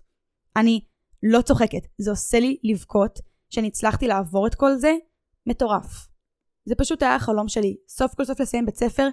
[0.56, 0.80] אני
[1.22, 3.18] לא צוחקת, זה עושה לי לבכות
[3.50, 4.92] שאני הצלחתי לעבור את כל זה,
[5.46, 6.08] מטורף.
[6.64, 9.08] זה פשוט היה החלום שלי, סוף כל סוף לסיים בית ספר,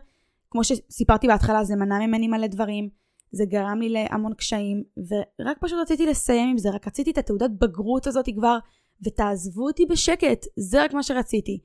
[0.52, 2.90] כמו שסיפרתי בהתחלה, זה מנע ממני מלא דברים,
[3.32, 7.50] זה גרם לי להמון קשיים, ורק פשוט רציתי לסיים עם זה, רק רציתי את התעודת
[7.62, 8.58] בגרות הזאת כבר,
[9.06, 11.60] ותעזבו אותי בשקט, זה רק מה שרציתי.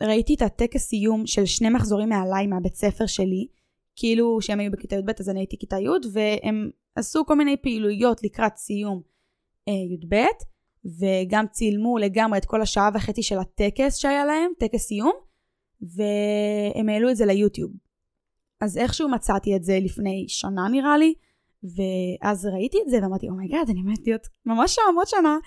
[0.00, 3.46] וראיתי את הטקס סיום של שני מחזורים מעליי מהבית ספר שלי,
[3.96, 8.22] כאילו שהם היו בכיתה י"ב אז אני הייתי כיתה י', והם עשו כל מיני פעילויות
[8.22, 9.02] לקראת סיום
[9.68, 10.14] אה, י"ב,
[10.84, 15.12] וגם צילמו לגמרי את כל השעה וחצי של הטקס שהיה להם, טקס סיום,
[15.80, 17.70] והם העלו את זה ליוטיוב.
[18.60, 21.14] אז איכשהו מצאתי את זה לפני שנה נראה לי,
[21.62, 25.06] ואז ראיתי את זה ואמרתי, oh my god, oh אני עומדת להיות ממש שם עוד
[25.06, 25.38] שנה,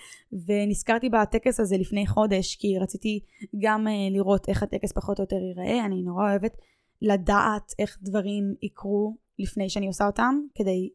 [0.45, 3.19] ונזכרתי בטקס הזה לפני חודש, כי רציתי
[3.61, 6.57] גם uh, לראות איך הטקס פחות או יותר ייראה, אני נורא אוהבת
[7.01, 10.89] לדעת איך דברים יקרו לפני שאני עושה אותם, כדי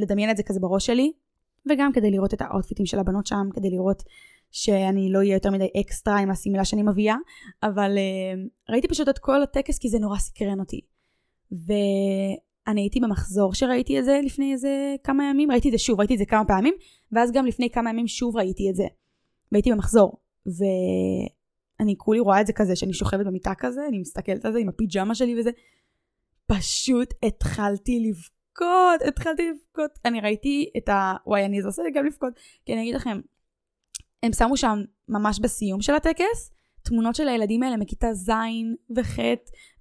[0.00, 1.12] לדמיין את זה כזה בראש שלי,
[1.70, 4.02] וגם כדי לראות את האוטפיטים של הבנות שם, כדי לראות
[4.50, 7.16] שאני לא אהיה יותר מדי אקסטרה עם השמלה שאני מביאה,
[7.62, 10.80] אבל uh, ראיתי פשוט את כל הטקס כי זה נורא סקרן אותי.
[11.52, 16.14] ואני הייתי במחזור שראיתי את זה לפני איזה כמה ימים, ראיתי את זה שוב, ראיתי
[16.14, 16.74] את זה כמה פעמים,
[17.12, 18.86] ואז גם לפני כמה ימים שוב ראיתי את זה.
[19.52, 20.16] והייתי במחזור,
[21.80, 24.68] ואני כולי רואה את זה כזה, שאני שוכבת במיטה כזה, אני מסתכלת על זה עם
[24.68, 25.50] הפיג'מה שלי וזה.
[26.46, 29.90] פשוט התחלתי לבכות, התחלתי לבכות.
[30.04, 31.14] אני ראיתי את ה...
[31.26, 32.32] וואי, אני עושה לי גם לבכות.
[32.66, 33.20] כי אני אגיד לכם,
[34.22, 38.30] הם שמו שם ממש בסיום של הטקס, תמונות של הילדים האלה מכיתה ז'
[38.96, 39.18] וח'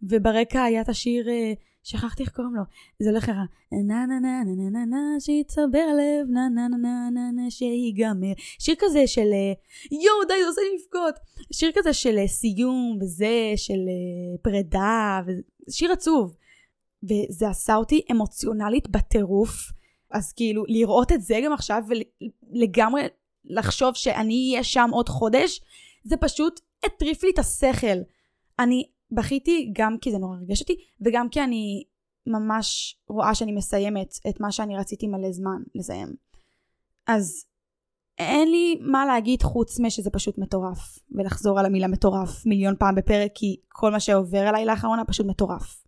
[0.10, 2.64] וברקע היה את השיר, אה, שכחתי איך קוראים לו,
[3.00, 3.44] זה הולך ככה,
[3.88, 7.52] נה נה נה נה נה נה נה שיצבר הלב, נה נה נה נה נה נה
[7.52, 8.34] שיגמר.
[8.60, 9.54] שיר כזה של אה,
[9.92, 11.16] יואו די זה עושה לי לבכות.
[11.54, 13.80] שיר כזה של אה, סיום וזה, של
[14.42, 15.20] פרידה,
[15.70, 16.36] שיר עצוב.
[17.04, 19.72] וזה עשה אותי אמוציונלית בטירוף.
[20.12, 21.84] אז כאילו לראות את זה גם עכשיו
[22.54, 23.02] ולגמרי
[23.46, 25.62] לחשוב שאני אהיה שם עוד חודש,
[26.04, 27.98] זה פשוט הטריף לי את השכל.
[28.60, 31.84] אני בכיתי גם כי זה נורא ריגש אותי, וגם כי אני
[32.28, 36.16] ממש רואה שאני מסיימת את מה שאני רציתי מלא זמן לסיים.
[37.08, 37.46] אז
[38.18, 43.32] אין לי מה להגיד חוץ משזה פשוט מטורף, ולחזור על המילה מטורף מיליון פעם בפרק,
[43.36, 45.84] כי כל מה שעובר עליי לאחרונה פשוט מטורף.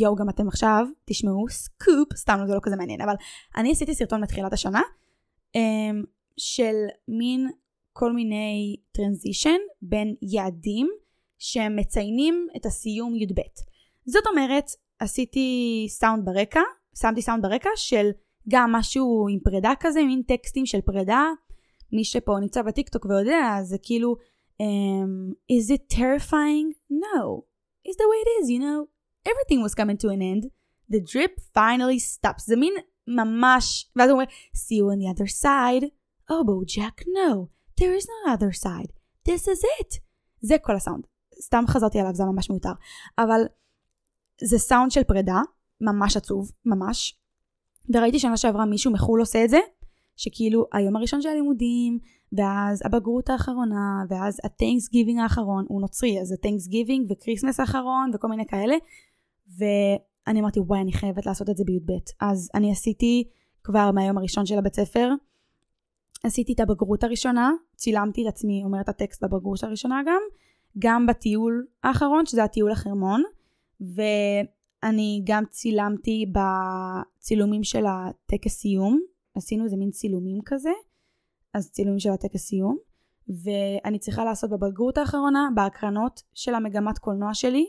[0.00, 3.14] יואו, גם אתם עכשיו תשמעו סקופ, סתם זה לא כזה מעניין, אבל
[3.56, 4.80] אני עשיתי סרטון מתחילת השנה,
[5.54, 6.04] אמ,
[6.36, 6.74] של
[7.08, 7.50] מין
[7.92, 10.88] כל מיני transition בין יעדים
[11.38, 13.40] שמציינים את הסיום י"ב.
[14.06, 14.64] זאת אומרת,
[14.98, 16.60] עשיתי סאונד ברקע,
[17.00, 18.10] שמתי סאונד ברקע של
[18.48, 21.24] גם משהו עם פרידה כזה, מין טקסטים של פרידה.
[21.92, 24.16] מי שפה נמצא בטיקטוק ויודע, זה כאילו,
[24.62, 26.68] um, is it terrifying?
[26.90, 27.44] No.
[27.86, 28.88] It's the way it is, you know?
[29.30, 30.42] Everything was coming to an end.
[30.90, 32.46] The drip finally stops.
[32.46, 32.74] זה מין
[33.08, 35.84] ממש, ואז הוא אומר, see you on the other side.
[36.30, 37.48] Oh, Bojack, no.
[37.76, 38.92] There is no other side,
[39.28, 40.00] this is it.
[40.40, 41.04] זה כל הסאונד.
[41.40, 42.72] סתם חזרתי עליו, זה ממש מיותר.
[43.18, 43.40] אבל
[44.42, 45.40] זה סאונד של פרידה,
[45.80, 47.18] ממש עצוב, ממש.
[47.94, 49.58] וראיתי שנה שעברה מישהו מחו"ל עושה את זה,
[50.16, 51.98] שכאילו היום הראשון של הלימודים,
[52.32, 58.74] ואז הבגרות האחרונה, ואז ה-Thanksgiving האחרון, הוא נוצרי, אז ה-Thanksgiving וכריסמס האחרון, וכל מיני כאלה.
[59.58, 61.92] ואני אמרתי, וואי, אני חייבת לעשות את זה בי"ב.
[62.20, 63.28] אז אני עשיתי
[63.64, 65.10] כבר מהיום הראשון של הבית ספר,
[66.24, 70.20] עשיתי את הבגרות הראשונה, צילמתי את עצמי אומרת הטקסט בבגרות הראשונה גם,
[70.78, 73.22] גם בטיול האחרון, שזה הטיול החרמון,
[73.80, 79.00] ואני גם צילמתי בצילומים של הטקס סיום,
[79.34, 80.70] עשינו איזה מין צילומים כזה,
[81.54, 82.76] אז צילומים של הטקס סיום,
[83.28, 87.66] ואני צריכה לעשות בבגרות האחרונה, בהקרנות של המגמת קולנוע שלי,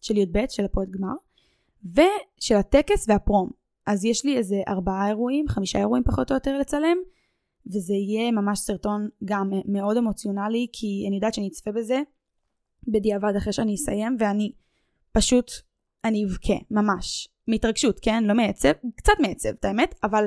[0.00, 1.14] של י"ב, של הפרויקט גמר,
[1.84, 3.50] ושל הטקס והפרום.
[3.86, 6.96] אז יש לי איזה ארבעה אירועים, חמישה אירועים פחות או יותר לצלם,
[7.66, 12.02] וזה יהיה ממש סרטון גם מאוד אמוציונלי, כי אני יודעת שאני אצפה בזה
[12.88, 14.52] בדיעבד אחרי שאני אסיים, ואני
[15.12, 15.50] פשוט,
[16.04, 17.28] אני אבכה, ממש.
[17.48, 18.24] מהתרגשות, כן?
[18.24, 20.24] לא מעצב, קצת מעצב, את האמת, אבל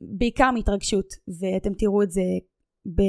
[0.00, 2.22] בעיקר מהתרגשות, ואתם תראו את זה
[2.86, 3.02] ב...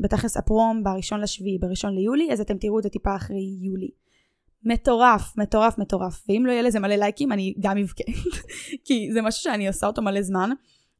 [0.00, 3.90] בתכלס הפרום בראשון לשביעי, בראשון ליולי, אז אתם תראו את זה טיפה אחרי יולי.
[4.64, 6.24] מטורף, מטורף, מטורף.
[6.28, 8.04] ואם לא יהיה לזה מלא לייקים, אני גם אבכה.
[8.84, 10.50] כי זה משהו שאני עושה אותו מלא זמן,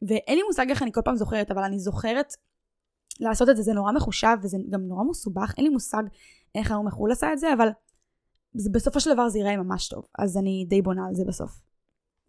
[0.03, 2.35] ואין לי מושג איך אני כל פעם זוכרת, אבל אני זוכרת
[3.21, 6.03] לעשות את זה, זה נורא מחושב וזה גם נורא מסובך, אין לי מושג
[6.55, 7.69] איך ההוא מחו"ל עשה את זה, אבל
[8.73, 11.61] בסופו של דבר זה ייראה ממש טוב, אז אני די בונה על זה בסוף.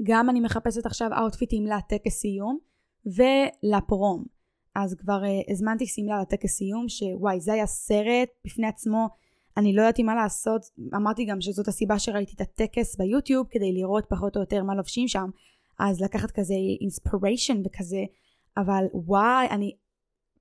[0.04, 2.58] גם אני מחפשת עכשיו אאוטפיטים לטקס סיום
[3.06, 4.26] ולפרום.
[4.76, 9.08] אז כבר uh, הזמנתי שמלה לטקס סיום, שוואי, זה היה סרט בפני עצמו,
[9.58, 10.62] אני לא ידעתי מה לעשות,
[10.96, 15.08] אמרתי גם שזאת הסיבה שראיתי את הטקס ביוטיוב, כדי לראות פחות או יותר מה לובשים
[15.08, 15.30] שם,
[15.80, 18.04] אז לקחת כזה אינספיריישן וכזה,
[18.58, 19.76] אבל וואי, אני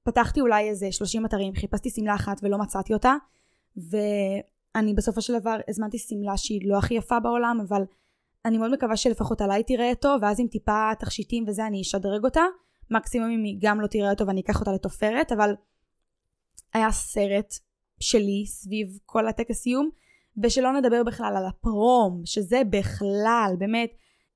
[0.03, 3.15] פתחתי אולי איזה 30 אתרים, חיפשתי שמלה אחת ולא מצאתי אותה,
[3.77, 7.83] ואני בסופו של דבר הזמנתי שמלה שהיא לא הכי יפה בעולם, אבל
[8.45, 12.43] אני מאוד מקווה שלפחות עליי תראה טוב, ואז עם טיפה תכשיטים וזה אני אשדרג אותה.
[12.91, 15.55] מקסימום אם היא גם לא תראה טוב אני אקח אותה לתופרת, אבל
[16.75, 17.55] היה סרט
[18.01, 19.91] שלי סביב כל הטקס סיום,
[20.43, 23.91] ושלא נדבר בכלל על הפרום, שזה בכלל, באמת,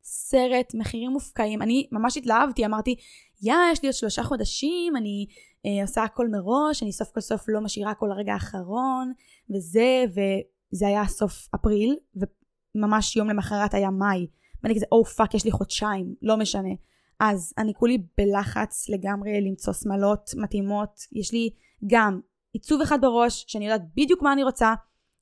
[0.04, 1.62] סרט, מחירים מופקעים.
[1.62, 2.96] אני ממש התלהבתי, אמרתי,
[3.42, 5.26] יא, יש לי עוד שלושה חודשים, אני
[5.66, 9.12] אה, עושה הכל מראש, אני סוף כל סוף לא משאירה הכל לרגע האחרון,
[9.50, 14.26] וזה, וזה היה סוף אפריל, וממש יום למחרת היה מאי.
[14.62, 16.74] ואני כזה, או oh, fuck, יש לי חודשיים, לא משנה.
[17.20, 21.00] אז אני כולי בלחץ לגמרי למצוא שמלות מתאימות.
[21.12, 21.50] יש לי
[21.86, 22.20] גם
[22.52, 24.74] עיצוב אחד בראש, שאני יודעת בדיוק מה אני רוצה,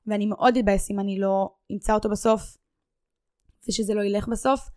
[0.07, 2.57] ואני מאוד אתבאס אם אני לא אמצא אותו בסוף,
[3.67, 4.69] ושזה לא ילך בסוף.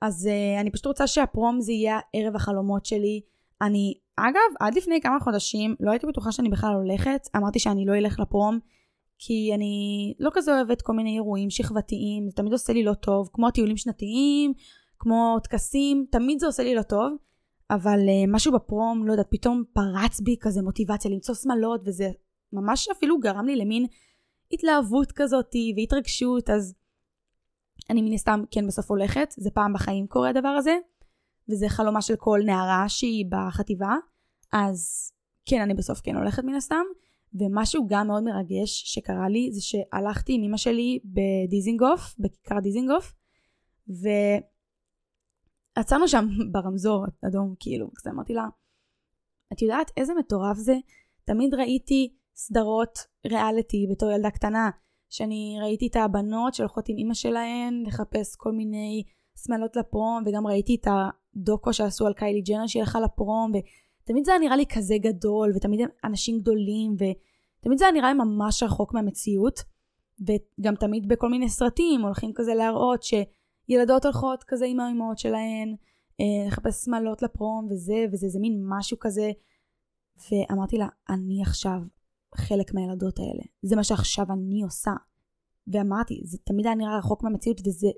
[0.00, 3.20] אז uh, אני פשוט רוצה שה prom זה יהיה ערב החלומות שלי.
[3.62, 7.94] אני, אגב, עד לפני כמה חודשים לא הייתי בטוחה שאני בכלל הולכת, אמרתי שאני לא
[7.94, 8.58] אלך ל prom,
[9.18, 13.28] כי אני לא כזה אוהבת כל מיני אירועים שכבתיים, זה תמיד עושה לי לא טוב,
[13.32, 14.52] כמו טיולים שנתיים,
[14.98, 17.12] כמו טקסים, תמיד זה עושה לי לא טוב,
[17.70, 22.10] אבל uh, משהו בפרום, לא יודעת, פתאום פרץ בי כזה מוטיבציה למצוא שמלות, וזה
[22.52, 23.86] ממש אפילו גרם לי למין
[24.52, 26.74] התלהבות כזאת והתרגשות, אז
[27.90, 30.76] אני מן הסתם כן בסוף הולכת, זה פעם בחיים קורה הדבר הזה,
[31.48, 33.94] וזה חלומה של כל נערה שהיא בחטיבה,
[34.52, 35.12] אז
[35.44, 36.84] כן, אני בסוף כן הולכת מן הסתם,
[37.34, 43.12] ומשהו גם מאוד מרגש שקרה לי, זה שהלכתי עם אמא שלי בדיזינגוף, בכיכר דיזינגוף,
[45.76, 48.46] ועצרנו שם ברמזור אדום, כאילו, כזה אמרתי לה,
[49.52, 50.74] את יודעת איזה מטורף זה?
[51.24, 54.70] תמיד ראיתי סדרות ריאליטי בתור ילדה קטנה,
[55.08, 59.02] שאני ראיתי את הבנות שהולכות עם אימא שלהן לחפש כל מיני
[59.46, 63.52] שמלות לפרום, וגם ראיתי את הדוקו שעשו על קיילי ג'נר שהלכה לפרום,
[64.04, 68.12] ותמיד זה היה נראה לי כזה גדול, ותמיד הם אנשים גדולים, ותמיד זה היה נראה
[68.12, 69.64] לי ממש רחוק מהמציאות,
[70.20, 75.76] וגם תמיד בכל מיני סרטים הולכים כזה להראות שילדות הולכות כזה עם האימהות שלהן,
[76.20, 79.30] אה, לחפש שמלות לפרום וזה, וזה זה מין משהו כזה,
[80.30, 81.78] ואמרתי לה, אני עכשיו
[82.34, 83.42] חלק מהילדות האלה.
[83.62, 84.92] זה מה שעכשיו אני עושה.
[85.68, 87.88] ואמרתי, זה תמיד היה נראה רחוק מהמציאות וזה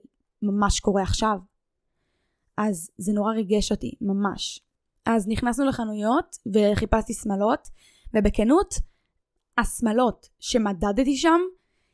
[0.43, 1.37] ממש קורה עכשיו.
[2.57, 4.61] אז זה נורא ריגש אותי, ממש.
[5.07, 7.69] אז נכנסנו לחנויות וחיפשתי שמלות,
[8.17, 8.75] ובכנות,
[9.59, 11.41] השמלות שמדדתי שם,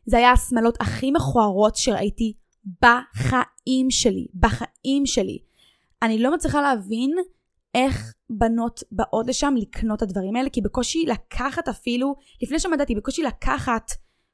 [0.06, 2.32] זה היה השמלות הכי מכוערות שראיתי
[2.82, 4.26] בחיים שלי.
[4.34, 5.38] בחיים שלי.
[6.02, 7.14] אני לא מצליחה להבין
[7.76, 13.22] איך בנות באות לשם לקנות את הדברים האלה, כי בקושי לקחת אפילו, לפני שמדעתי, בקושי
[13.22, 13.90] לקחת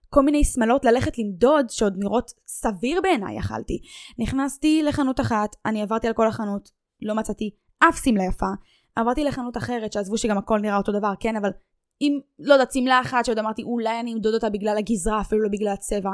[0.08, 3.82] כל מיני שמלות ללכת למדוד, שעוד נראות סביר בעיניי יכלתי.
[4.18, 6.70] נכנסתי לחנות אחת, אני עברתי על כל החנות,
[7.02, 8.46] לא מצאתי אף שמלה יפה.
[8.96, 11.50] עברתי לחנות אחרת, שעזבו שגם הכל נראה אותו דבר, כן, אבל
[12.00, 15.48] אם, לא יודעת, שמלה אחת שעוד אמרתי, אולי אני אמדוד אותה בגלל הגזרה, אפילו לא
[15.48, 16.10] בגלל הצבע.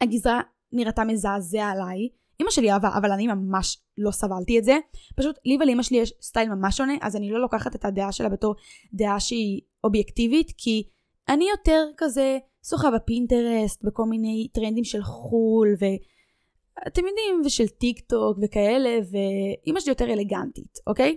[0.00, 0.40] הגזרה
[0.72, 2.08] נראתה מזעזע עליי.
[2.42, 4.78] אמא שלי אהבה, אבל אני ממש לא סבלתי את זה.
[5.16, 8.28] פשוט לי ולאמא שלי יש סטייל ממש שונה, אז אני לא לוקחת את הדעה שלה
[8.28, 8.54] בתור
[8.94, 10.88] דעה שהיא אובייקטיבית, כי
[11.28, 18.38] אני יותר כזה שוחה בפינטרסט, בכל מיני טרנדים של חו"ל, ואתם יודעים, ושל טיק טוק
[18.42, 21.16] וכאלה, ואימא שלי יותר אלגנטית, אוקיי?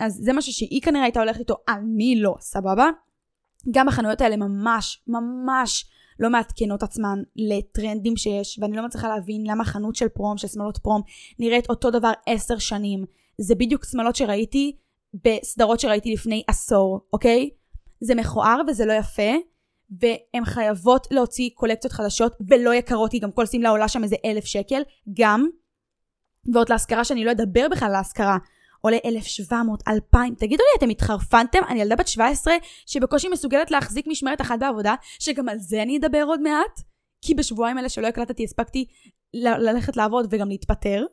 [0.00, 2.90] אז זה משהו שהיא כנראה הייתה הולכת איתו, אני לא, סבבה?
[3.70, 5.91] גם החנויות האלה ממש, ממש
[6.22, 10.78] לא מעדכנות עצמן לטרנדים שיש, ואני לא מצליחה להבין למה חנות של prom, של שמלות
[10.78, 11.02] prom,
[11.38, 13.04] נראית אותו דבר עשר שנים.
[13.38, 14.76] זה בדיוק שמלות שראיתי
[15.14, 17.50] בסדרות שראיתי לפני עשור, אוקיי?
[18.00, 19.32] זה מכוער וזה לא יפה,
[20.00, 24.44] והן חייבות להוציא קולקציות חדשות ולא יקרות, כי גם כל שמלה עולה שם איזה אלף
[24.44, 24.82] שקל,
[25.12, 25.48] גם.
[26.52, 28.38] ועוד להשכרה שאני לא אדבר בכלל על להשכרה.
[28.84, 30.34] עולה 1,700, 2,000.
[30.34, 31.58] תגידו לי, אתם התחרפנתם?
[31.68, 32.54] אני ילדה בת 17
[32.86, 36.80] שבקושי מסוגלת להחזיק משמרת אחת בעבודה, שגם על זה אני אדבר עוד מעט?
[37.24, 38.84] כי בשבועיים האלה שלא הקלטתי הספקתי
[39.34, 41.04] ל- ללכת לעבוד וגם להתפטר.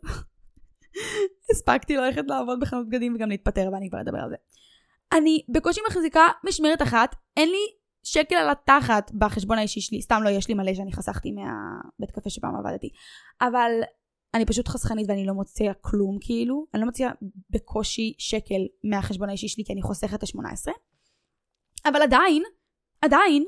[1.51, 4.35] הספקתי ללכת לעבוד בחנות בגדים וגם להתפטר, ואני כבר אדבר על זה.
[5.17, 10.29] אני בקושי מחזיקה משמרת אחת, אין לי שקל על התחת בחשבון האישי שלי, סתם לא
[10.29, 12.89] יש לי מלא שאני חסכתי מהבית קפה שפעם עבדתי.
[13.41, 13.71] אבל
[14.33, 17.11] אני פשוט חסכנית ואני לא מוציאה כלום כאילו, אני לא מוציאה
[17.49, 20.71] בקושי שקל מהחשבון האישי שלי כי אני חוסכת את ה-18.
[21.85, 22.43] אבל עדיין,
[23.01, 23.45] עדיין,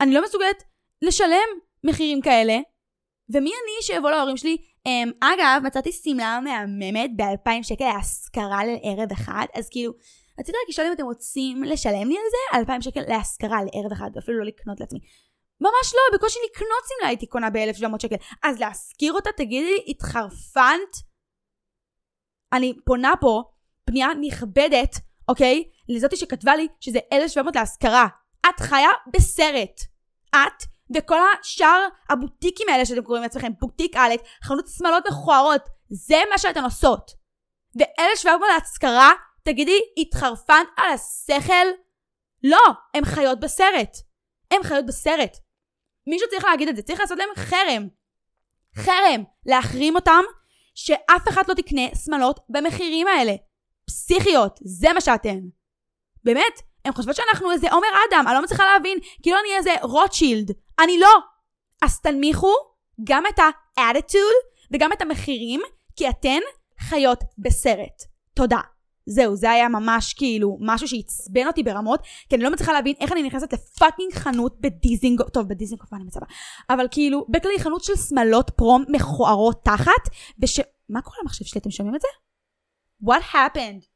[0.00, 0.64] אני לא מסוגלת
[1.02, 1.48] לשלם
[1.84, 2.58] מחירים כאלה,
[3.34, 4.56] ומי אני שיבוא להורים שלי,
[4.88, 9.92] um, אגב, מצאתי שמלה מהממת ב-2,000 שקל להשכרה לערב אחד, אז כאילו,
[10.40, 14.10] רציתי רק לשאול אם אתם רוצים לשלם לי על זה 2,000 שקל להשכרה לערב אחד,
[14.18, 14.98] אפילו לא לקנות לעצמי.
[15.60, 18.16] ממש לא, בקושי לקנות שמלה הייתי קונה ב-1700 שקל.
[18.42, 20.92] אז להשכיר אותה, תגידי לי, התחרפנת?
[22.52, 23.42] אני פונה פה,
[23.84, 24.96] פנייה נכבדת,
[25.28, 25.64] אוקיי?
[25.88, 28.06] לזאתי שכתבה לי שזה 1,700 להשכרה.
[28.48, 29.80] את חיה בסרט.
[30.30, 30.64] את
[30.96, 36.64] וכל השאר הבוטיקים האלה שאתם קוראים לעצמכם, בוטיק אלק, חנות שמאלות מכוערות, זה מה שאתן
[36.64, 37.10] עושות.
[37.78, 39.12] ו-1,700 להשכרה,
[39.44, 41.66] תגידי, התחרפנת על השכל?
[42.44, 42.62] לא,
[42.94, 43.96] הן חיות בסרט.
[44.50, 45.36] הן חיות בסרט.
[46.10, 47.88] מישהו צריך להגיד את זה, צריך לעשות להם חרם.
[48.76, 49.24] חרם.
[49.46, 50.22] להחרים אותם,
[50.74, 53.32] שאף אחד לא תקנה שמלות במחירים האלה.
[53.86, 55.38] פסיכיות, זה מה שאתן.
[56.24, 60.50] באמת, הן חושבות שאנחנו איזה עומר אדם, אני לא מצליחה להבין, כאילו אני איזה רוטשילד.
[60.78, 61.18] אני לא.
[61.82, 62.54] אז תנמיכו
[63.04, 65.60] גם את ה-attitude וגם את המחירים,
[65.96, 66.40] כי אתן
[66.80, 68.02] חיות בסרט.
[68.34, 68.60] תודה.
[69.10, 73.12] זהו, זה היה ממש כאילו משהו שעצבן אותי ברמות, כי אני לא מצליחה להבין איך
[73.12, 76.26] אני נכנסת לפאקינג חנות בדיזינגוף, טוב, בדיזינגוף אני מצבה,
[76.70, 80.08] אבל כאילו, בכללי חנות של שמלות פרום מכוערות תחת,
[80.42, 80.60] וש...
[80.88, 81.60] מה קורה למחשב שלי?
[81.60, 82.08] אתם שומעים את זה?
[83.04, 83.86] What happened?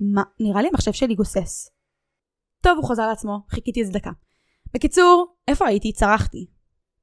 [0.00, 1.70] מה, נראה לי המחשב שלי גוסס.
[2.60, 4.10] טוב, הוא חוזר לעצמו, חיכיתי איזה דקה.
[4.74, 5.92] בקיצור, איפה הייתי?
[5.92, 6.46] צרחתי.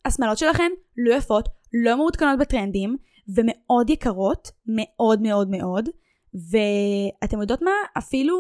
[0.05, 2.97] השמלות שלכם לא יפות, לא מעודכנות בטרנדים,
[3.35, 5.89] ומאוד יקרות, מאוד מאוד מאוד.
[6.33, 7.71] ואתם יודעות מה?
[7.97, 8.35] אפילו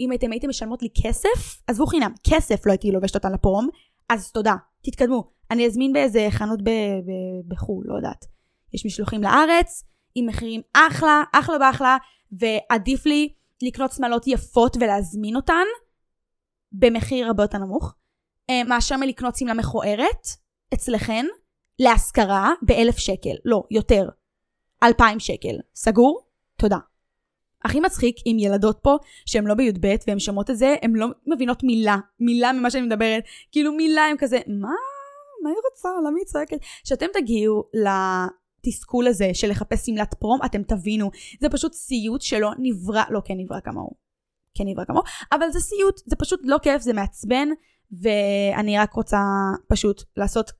[0.00, 3.68] אם אתם הייתם משלמות לי כסף, עזבו חינם, כסף לא הייתי לובשת אותן לפרום,
[4.08, 5.30] אז תודה, תתקדמו.
[5.50, 6.60] אני אזמין באיזה חנות
[7.48, 8.24] בחו"ל, לא יודעת.
[8.74, 11.96] יש משלוחים לארץ, עם מחירים אחלה, אחלה באחלה,
[12.32, 15.64] ועדיף לי לקנות שמלות יפות ולהזמין אותן
[16.72, 17.94] במחיר הרבה יותר נמוך,
[18.50, 20.26] אה, מאשר מלקנות שמלה מכוערת
[20.74, 21.26] אצלכן
[21.78, 24.08] להשכרה באלף שקל, לא, יותר,
[24.82, 25.56] אלפיים שקל.
[25.74, 26.26] סגור?
[26.56, 26.78] תודה.
[27.64, 28.96] הכי מצחיק עם ילדות פה
[29.26, 33.24] שהן לא בי"ב והן שומעות את זה, הן לא מבינות מילה, מילה ממה שאני מדברת,
[33.52, 34.74] כאילו מילה הם כזה, מה?
[35.42, 35.88] מה היא רוצה?
[36.06, 36.58] למה היא צועקת?
[36.84, 43.02] כשאתם תגיעו לתסכול הזה של לחפש שמלת פרום, אתם תבינו, זה פשוט סיוט שלא נברא,
[43.10, 43.94] לא כן נברא כמוהו,
[44.54, 47.48] כן נברא כמוהו, אבל זה סיוט, זה פשוט לא כיף, זה מעצבן,
[48.02, 49.18] ואני רק רוצה
[49.68, 50.50] פשוט לעשות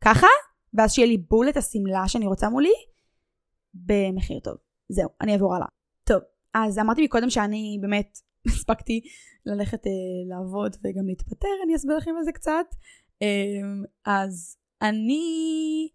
[0.00, 0.26] ככה,
[0.74, 2.72] ואז שיהיה לי בול את השמלה שאני רוצה מולי,
[3.74, 4.54] במחיר טוב.
[4.88, 5.66] זהו, אני אעבור הלאה.
[6.04, 6.20] טוב,
[6.54, 9.00] אז אמרתי מקודם שאני באמת הספקתי
[9.46, 9.92] ללכת אה,
[10.28, 12.66] לעבוד וגם להתפטר, אני אסביר לכם על זה קצת.
[13.22, 15.88] אה, אז אני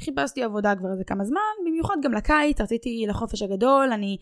[0.00, 4.16] חיפשתי עבודה כבר איזה כמה זמן, במיוחד גם לקיץ, רציתי לחופש הגדול, אני,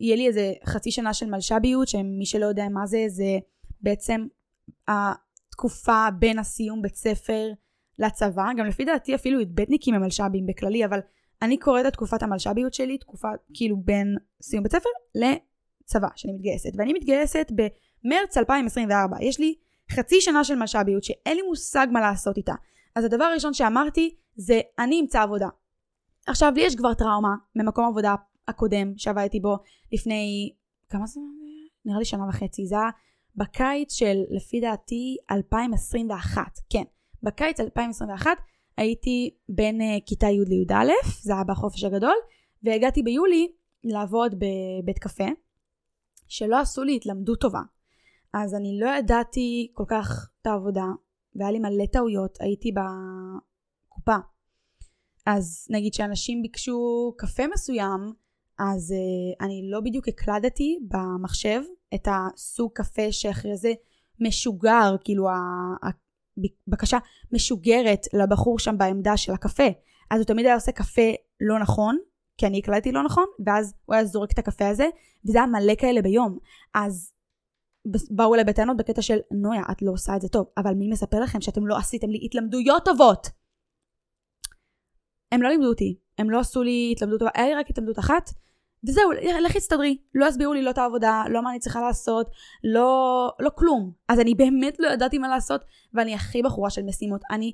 [0.00, 3.38] יהיה לי איזה חצי שנה של מלש"ביות, שמי שלא יודע מה זה, זה
[3.80, 4.26] בעצם
[4.88, 7.50] התקופה בין הסיום בית ספר
[7.98, 11.00] לצבא, גם לפי דעתי אפילו י"בניקים הם מלש"בים בכללי, אבל
[11.42, 16.70] אני קוראת את תקופת המלש"ביות שלי, תקופה כאילו בין סיום בית ספר לצבא, שאני מתגייסת.
[16.78, 19.16] ואני מתגייסת במרץ 2024.
[19.20, 19.54] יש לי
[19.92, 22.54] חצי שנה של מלש"ביות שאין לי מושג מה לעשות איתה.
[22.94, 25.48] אז הדבר הראשון שאמרתי זה אני אמצא עבודה.
[26.26, 28.14] עכשיו לי יש כבר טראומה ממקום עבודה
[28.48, 29.56] הקודם שעבדתי בו
[29.92, 30.52] לפני
[30.90, 31.22] כמה זמן?
[31.84, 32.66] נראה לי שנה וחצי.
[32.66, 32.90] זה היה
[33.36, 36.42] בקיץ של לפי דעתי 2021.
[36.70, 36.82] כן,
[37.22, 38.30] בקיץ 2021
[38.78, 42.14] הייתי בין uh, כיתה י' לי"א, זה היה בחופש הגדול,
[42.62, 43.52] והגעתי ביולי
[43.84, 45.28] לעבוד בבית קפה,
[46.28, 47.60] שלא עשו לי התלמדות טובה.
[48.34, 50.86] אז אני לא ידעתי כל כך את העבודה,
[51.34, 54.16] והיה לי מלא טעויות, הייתי בקופה.
[55.26, 58.12] אז נגיד שאנשים ביקשו קפה מסוים,
[58.58, 61.60] אז uh, אני לא בדיוק הקלדתי במחשב
[61.94, 63.72] את הסוג קפה שאחרי זה
[64.20, 65.28] משוגר, כאילו
[66.68, 66.98] הבקשה
[67.32, 69.68] משוגרת לבחור שם בעמדה של הקפה.
[70.10, 71.10] אז הוא תמיד היה עושה קפה
[71.40, 71.98] לא נכון,
[72.38, 74.88] כי אני הקלטתי לא נכון, ואז הוא היה זורק את הקפה הזה,
[75.24, 76.38] וזה היה מלא כאלה ביום.
[76.74, 77.12] אז
[78.10, 81.20] באו אליי בטענות בקטע של נויה, את לא עושה את זה טוב, אבל מי מספר
[81.20, 83.26] לכם שאתם לא עשיתם לי התלמדויות טובות?
[85.32, 88.30] הם לא לימדו אותי, הם לא עשו לי התלמדות טובה, היה לי רק התלמדות אחת,
[88.86, 89.10] וזהו,
[89.44, 92.30] לכי תסתדרי, לא הסבירו לי לא את העבודה, לא מה אני צריכה לעשות,
[92.64, 93.92] לא, לא כלום.
[94.08, 95.60] אז אני באמת לא ידעתי מה לעשות,
[95.94, 97.20] ואני הכי בחורה של משימות.
[97.30, 97.52] אני,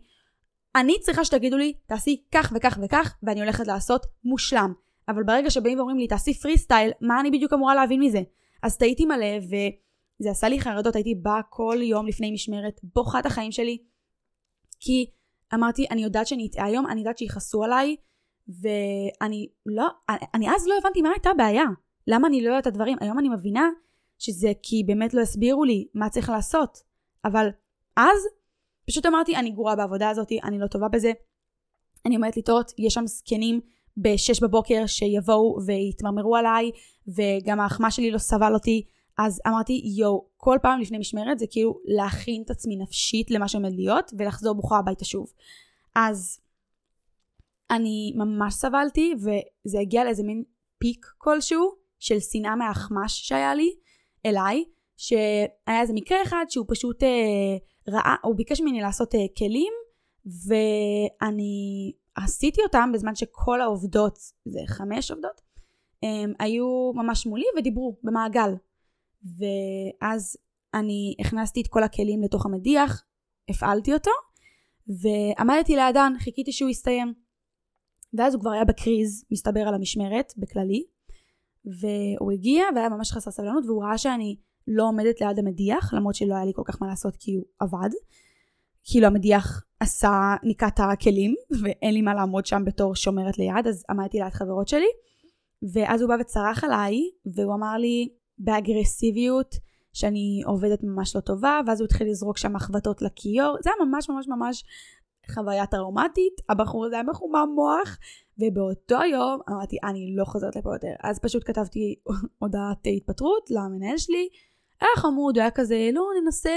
[0.77, 4.72] אני צריכה שתגידו לי, תעשי כך וכך וכך, ואני הולכת לעשות מושלם.
[5.09, 8.20] אבל ברגע שבאים ואומרים לי, תעשי פרי סטייל, מה אני בדיוק אמורה להבין מזה?
[8.62, 13.27] אז טעיתי מלא, וזה עשה לי חרדות, הייתי באה כל יום לפני משמרת, בוכה את
[13.27, 13.79] החיים שלי,
[14.81, 15.07] כי
[15.55, 17.97] אמרתי, אני יודעת שאני אטעה היום, אני יודעת שיכעסו עליי,
[18.49, 19.88] ואני לא,
[20.34, 21.64] אני אז לא הבנתי מה הייתה הבעיה.
[22.07, 22.99] למה אני לא יודעת את הדברים?
[23.01, 23.68] היום אני מבינה
[24.18, 26.78] שזה כי באמת לא הסבירו לי מה צריך לעשות.
[27.24, 27.49] אבל
[27.97, 28.18] אז
[28.86, 31.12] פשוט אמרתי, אני גרועה בעבודה הזאת, אני לא טובה בזה.
[32.07, 33.61] אני אומרת לטעות, יש שם זקנים
[33.97, 36.70] ב-6 בבוקר שיבואו ויתמרמרו עליי,
[37.09, 38.84] וגם ההחמה שלי לא סבל אותי.
[39.18, 43.72] אז אמרתי, יואו, כל פעם לפני משמרת זה כאילו להכין את עצמי נפשית למה שעומד
[43.72, 45.32] להיות, ולחזור בוכה הביתה שוב.
[45.95, 46.40] אז
[47.70, 50.42] אני ממש סבלתי, וזה הגיע לאיזה מין
[50.78, 53.74] פיק כלשהו של שנאה מהאחמ"ש שהיה לי
[54.26, 54.64] אליי,
[54.96, 57.56] שהיה איזה מקרה אחד שהוא פשוט אה,
[57.88, 59.72] ראה, הוא ביקש ממני לעשות אה, כלים,
[60.26, 65.40] ואני עשיתי אותם בזמן שכל העובדות, זה חמש עובדות,
[66.02, 68.50] הם היו ממש מולי ודיברו במעגל.
[69.38, 70.36] ואז
[70.74, 73.04] אני הכנסתי את כל הכלים לתוך המדיח,
[73.48, 74.10] הפעלתי אותו,
[74.88, 77.24] ועמדתי לידן, חיכיתי שהוא יסתיים.
[78.14, 80.84] ואז הוא כבר היה בקריז, מסתבר על המשמרת, בכללי,
[81.64, 84.36] והוא הגיע והיה ממש חסר סבלנות, והוא ראה שאני
[84.68, 87.90] לא עומדת ליד המדיח, למרות שלא היה לי כל כך מה לעשות כי הוא עבד.
[88.84, 93.84] כאילו המדיח עשה, ניקה את הכלים, ואין לי מה לעמוד שם בתור שומרת ליד, אז
[93.90, 94.88] עמדתי ליד חברות שלי,
[95.72, 97.00] ואז הוא בא וצרח עליי,
[97.34, 98.08] והוא אמר לי
[98.38, 99.54] באגרסיביות
[99.92, 104.10] שאני עובדת ממש לא טובה, ואז הוא התחיל לזרוק שם מחבטות לכיור, זה היה ממש
[104.10, 104.64] ממש ממש
[105.31, 107.99] חוויה טראומטית, הבחור הזה היה מחומם מוח,
[108.39, 110.95] ובאותו יום אמרתי, אני לא חוזרת לפה יותר.
[111.03, 111.95] אז פשוט כתבתי
[112.39, 114.29] הודעת התפטרות למנהל שלי,
[114.81, 116.51] היה חמוד, היה כזה, לא, ננסה,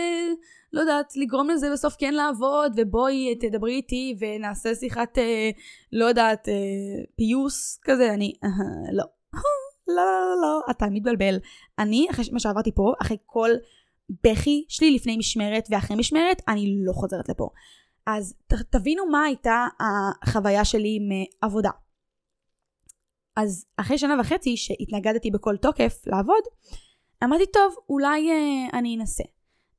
[0.74, 5.50] לא יודעת, לגרום לזה בסוף כן לעבוד, ובואי תדברי איתי ונעשה שיחת, אה,
[5.92, 6.54] לא יודעת, אה,
[7.16, 8.50] פיוס כזה, אני, אה,
[8.98, 9.04] לא.
[9.88, 11.40] לא, לא, לא, לא, אתה מתבלבל.
[11.80, 13.50] אני, אחרי מה שעברתי פה, אחרי כל
[14.24, 17.50] בכי שלי לפני משמרת ואחרי משמרת, אני לא חוזרת לפה.
[18.08, 21.70] אז ת, תבינו מה הייתה החוויה שלי מעבודה.
[23.36, 26.44] אז אחרי שנה וחצי שהתנגדתי בכל תוקף לעבוד,
[27.24, 29.24] אמרתי טוב, אולי אה, אני אנסה.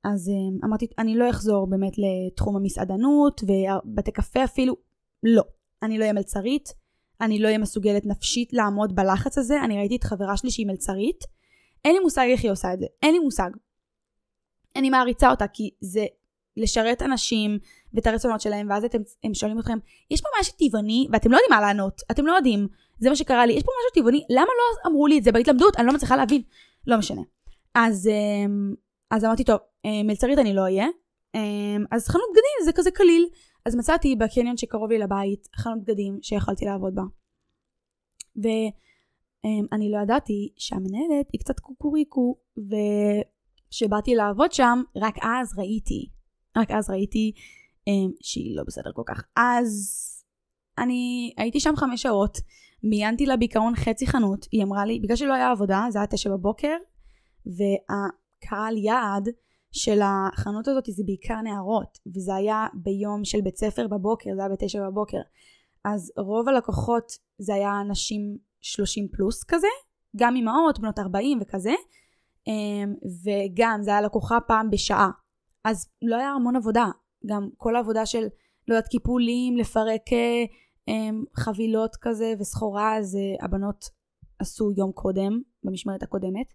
[0.04, 4.76] אז אה, אמרתי, אני לא אחזור באמת לתחום המסעדנות ובתי קפה אפילו,
[5.22, 5.42] לא.
[5.82, 6.68] אני לא אהיה מלצרית,
[7.20, 11.24] אני לא אהיה מסוגלת נפשית לעמוד בלחץ הזה, אני ראיתי את חברה שלי שהיא מלצרית,
[11.84, 13.50] אין לי מושג איך היא עושה את זה, אין לי מושג.
[14.76, 16.06] אני מעריצה אותה כי זה
[16.56, 17.58] לשרת אנשים
[17.94, 19.78] ואת הרצונות שלהם, ואז אתם, הם שואלים אתכם,
[20.10, 22.68] יש פה משהו טבעוני, ואתם לא יודעים מה לענות, אתם לא יודעים,
[22.98, 25.76] זה מה שקרה לי, יש פה משהו טבעוני, למה לא אמרו לי את זה בהתלמדות?
[25.76, 26.42] אני לא מצליחה להבין.
[26.86, 27.22] לא משנה.
[27.74, 28.74] אז, אמ,
[29.10, 30.86] אז אמרתי, טוב, אה, מלצרית אני לא אהיה,
[31.34, 33.28] אמ, אז חנות בגדים זה כזה קליל.
[33.66, 37.02] אז מצאתי בקניון שקרוב לי לבית חנות בגדים שיכולתי לעבוד בה.
[38.36, 42.36] ואני לא ידעתי שהמנהלת היא קצת קוקוריקו,
[43.68, 46.08] וכשבאתי לעבוד שם, רק אז ראיתי
[46.56, 47.32] רק אז ראיתי
[48.20, 49.22] שהיא לא בסדר כל כך.
[49.36, 49.68] אז
[50.78, 52.38] אני הייתי שם חמש שעות,
[52.82, 56.30] מיינתי לה בעיקרון חצי חנות, היא אמרה לי, בגלל שלא היה עבודה, זה היה תשע
[56.30, 56.76] בבוקר,
[57.46, 59.28] והקהל יעד
[59.72, 64.48] של החנות הזאת זה בעיקר נערות, וזה היה ביום של בית ספר בבוקר, זה היה
[64.48, 65.20] בתשע בבוקר.
[65.84, 69.66] אז רוב הלקוחות זה היה נשים 30 פלוס כזה,
[70.16, 71.74] גם אימהות, בנות 40 וכזה,
[72.46, 75.10] אמ, וגם זה היה לקוחה פעם בשעה.
[75.64, 76.86] אז לא היה המון עבודה.
[77.26, 78.26] גם כל העבודה של,
[78.68, 80.12] לא יודעת, קיפולים, לפרק
[80.88, 83.84] אה, חבילות כזה וסחורה, אז אה, הבנות
[84.38, 86.54] עשו יום קודם, במשמרת הקודמת.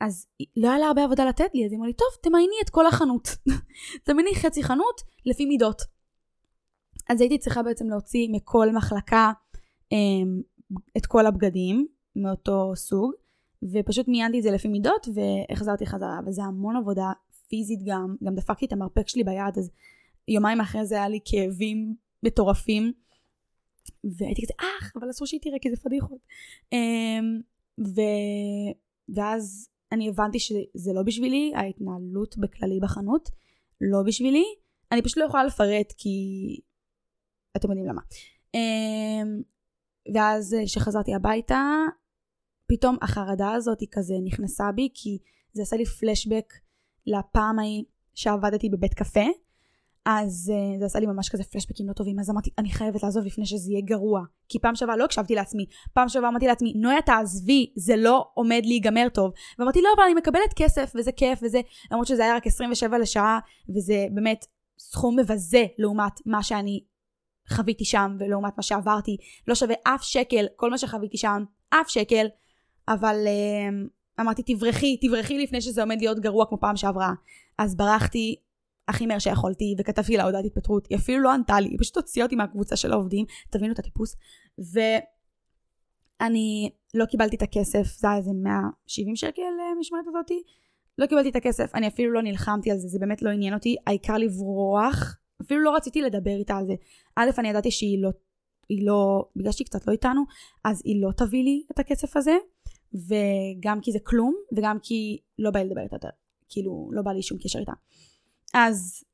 [0.00, 0.26] אז
[0.56, 2.86] לא היה לה הרבה עבודה לתת לי, אז היא אמרה לי, טוב, תמייני את כל
[2.86, 3.28] החנות.
[4.04, 5.82] תמייני חצי חנות לפי מידות.
[7.08, 9.32] אז הייתי צריכה בעצם להוציא מכל מחלקה
[9.92, 9.98] אה,
[10.96, 11.86] את כל הבגדים
[12.16, 13.12] מאותו סוג,
[13.72, 17.12] ופשוט מיינתי את זה לפי מידות והחזרתי חזרה, וזה המון עבודה
[17.50, 19.70] פיזית גם, גם דפקתי את המרפק שלי ביד, אז
[20.28, 22.92] יומיים אחרי זה היה לי כאבים מטורפים.
[24.04, 26.18] והייתי כזה, אך, אבל אסור שהיא תראה כי זה פדיחות.
[26.74, 27.42] Um,
[27.78, 28.00] ו...
[29.14, 33.28] ואז אני הבנתי שזה לא בשבילי, ההתנהלות בכללי בחנות
[33.80, 34.44] לא בשבילי.
[34.92, 36.10] אני פשוט לא יכולה לפרט כי
[37.56, 38.00] אתם יודעים למה.
[38.54, 39.42] אמ,
[40.14, 41.62] ואז כשחזרתי הביתה,
[42.66, 45.18] פתאום החרדה הזאת היא כזה נכנסה בי, כי
[45.52, 46.52] זה עשה לי פלשבק
[47.06, 47.84] לפעם ההיא
[48.14, 49.24] שעבדתי בבית קפה.
[50.04, 53.24] אז uh, זה עשה לי ממש כזה פלשבקים לא טובים, אז אמרתי, אני חייבת לעזוב
[53.24, 54.20] לפני שזה יהיה גרוע.
[54.48, 58.62] כי פעם שעברה לא הקשבתי לעצמי, פעם שעברה אמרתי לעצמי, נויה תעזבי, זה לא עומד
[58.64, 59.32] להיגמר טוב.
[59.58, 63.38] ואמרתי, לא, אבל אני מקבלת כסף, וזה כיף, וזה, למרות שזה היה רק 27 לשעה,
[63.76, 64.46] וזה באמת
[64.78, 66.84] סכום מבזה לעומת מה שאני
[67.48, 69.16] חוויתי שם, ולעומת מה שעברתי.
[69.48, 72.26] לא שווה אף שקל, כל מה שחוויתי שם, אף שקל,
[72.88, 73.88] אבל uh,
[74.20, 77.12] אמרתי, תברחי, תברחי לפני שזה עומד להיות גרוע כמו פעם שעברה.
[77.58, 78.36] אז ברחתי,
[78.88, 82.26] הכי מהר שיכולתי, וכתבתי לה הודעת התפטרות, היא אפילו לא ענתה לי, היא פשוט הוציאה
[82.26, 84.16] אותי מהקבוצה של העובדים, תבינו את הטיפוס,
[86.20, 90.42] ואני לא קיבלתי את הכסף, זה היה איזה 170 שקל אה, הזאתי,
[90.98, 93.76] לא קיבלתי את הכסף, אני אפילו לא נלחמתי על זה, זה באמת לא עניין אותי,
[93.86, 96.74] העיקר לברוח, אפילו לא רציתי לדבר איתה על זה.
[97.16, 98.10] א', אני ידעתי שהיא לא,
[98.68, 100.22] היא לא, בגלל שהיא קצת לא איתנו,
[100.64, 102.36] אז היא לא תביא לי את הכסף הזה,
[102.94, 106.08] וגם כי זה כלום, וגם כי לא בא לי לדבר איתה,
[106.48, 107.72] כאילו, לא בא לי שום קשר איתה.
[108.54, 109.04] אז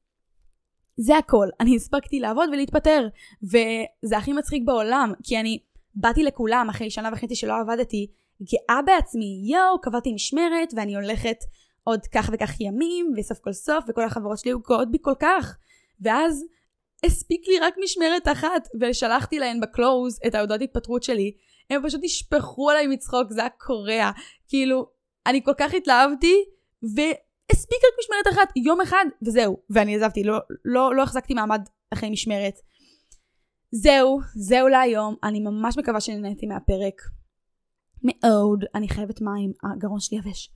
[0.96, 1.48] זה הכל.
[1.60, 3.08] אני הספקתי לעבוד ולהתפטר,
[3.42, 5.58] וזה הכי מצחיק בעולם, כי אני
[5.94, 8.06] באתי לכולם אחרי שנה וחצי שלא עבדתי,
[8.42, 11.36] גאה בעצמי, יואו, קבעתי משמרת, ואני הולכת
[11.84, 15.56] עוד כך וכך ימים, וסוף כל סוף, וכל החברות שלי היו גאות בי כל כך.
[16.00, 16.44] ואז
[17.04, 21.32] הספיק לי רק משמרת אחת, ושלחתי להן בקלוז את ההודעות התפטרות שלי.
[21.70, 24.10] הם פשוט נשפכו עליי מצחוק, זה היה קורע.
[24.48, 24.86] כאילו,
[25.26, 26.34] אני כל כך התלהבתי,
[26.96, 27.00] ו...
[27.52, 29.56] הספיק רק משמרת אחת, יום אחד, וזהו.
[29.70, 31.60] ואני עזבתי, לא, לא, לא החזקתי מעמד
[31.92, 32.54] אחרי משמרת.
[33.70, 35.14] זהו, זהו להיום.
[35.24, 37.02] אני ממש מקווה שנהניתם מהפרק.
[38.02, 38.64] מאוד.
[38.74, 40.50] אני חייבת מים, הגרון שלי יבש.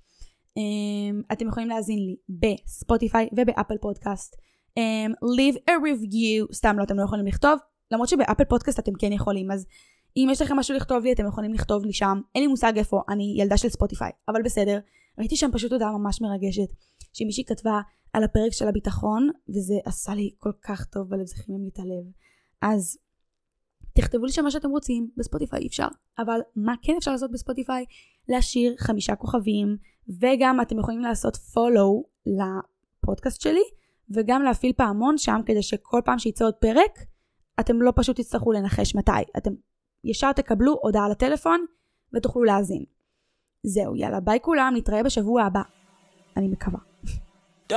[0.58, 4.36] Um, אתם יכולים להאזין לי בספוטיפיי ובאפל פודקאסט.
[4.78, 7.58] Um, leave a review, סתם לא, אתם לא יכולים לכתוב,
[7.90, 9.66] למרות שבאפל פודקאסט אתם כן יכולים, אז
[10.16, 12.20] אם יש לכם משהו לכתוב לי, אתם יכולים לכתוב לי שם.
[12.34, 14.78] אין לי מושג איפה, אני ילדה של ספוטיפיי, אבל בסדר.
[15.18, 16.68] ראיתי שם פשוט הודעה ממש מרגשת,
[17.12, 17.80] שמישהי כתבה
[18.12, 21.78] על הפרק של הביטחון, וזה עשה לי כל כך טוב בלב, זה חימם לי את
[21.78, 22.04] הלב.
[22.62, 22.98] אז
[23.94, 25.88] תכתבו לי שם מה שאתם רוצים, בספוטיפיי אי אפשר.
[26.18, 27.84] אבל מה כן אפשר לעשות בספוטיפיי?
[28.28, 29.76] להשאיר חמישה כוכבים,
[30.20, 33.62] וגם אתם יכולים לעשות follow לפודקאסט שלי,
[34.10, 36.98] וגם להפעיל פעמון שם, כדי שכל פעם שיצא עוד פרק,
[37.60, 39.12] אתם לא פשוט תצטרכו לנחש מתי.
[39.36, 39.50] אתם
[40.04, 41.64] ישר תקבלו הודעה לטלפון
[42.14, 42.84] ותוכלו להאזין.
[43.62, 45.62] זהו, יאללה, ביי כולם, נתראה בשבוע הבא.
[46.36, 46.78] אני מקווה.
[47.72, 47.76] Done.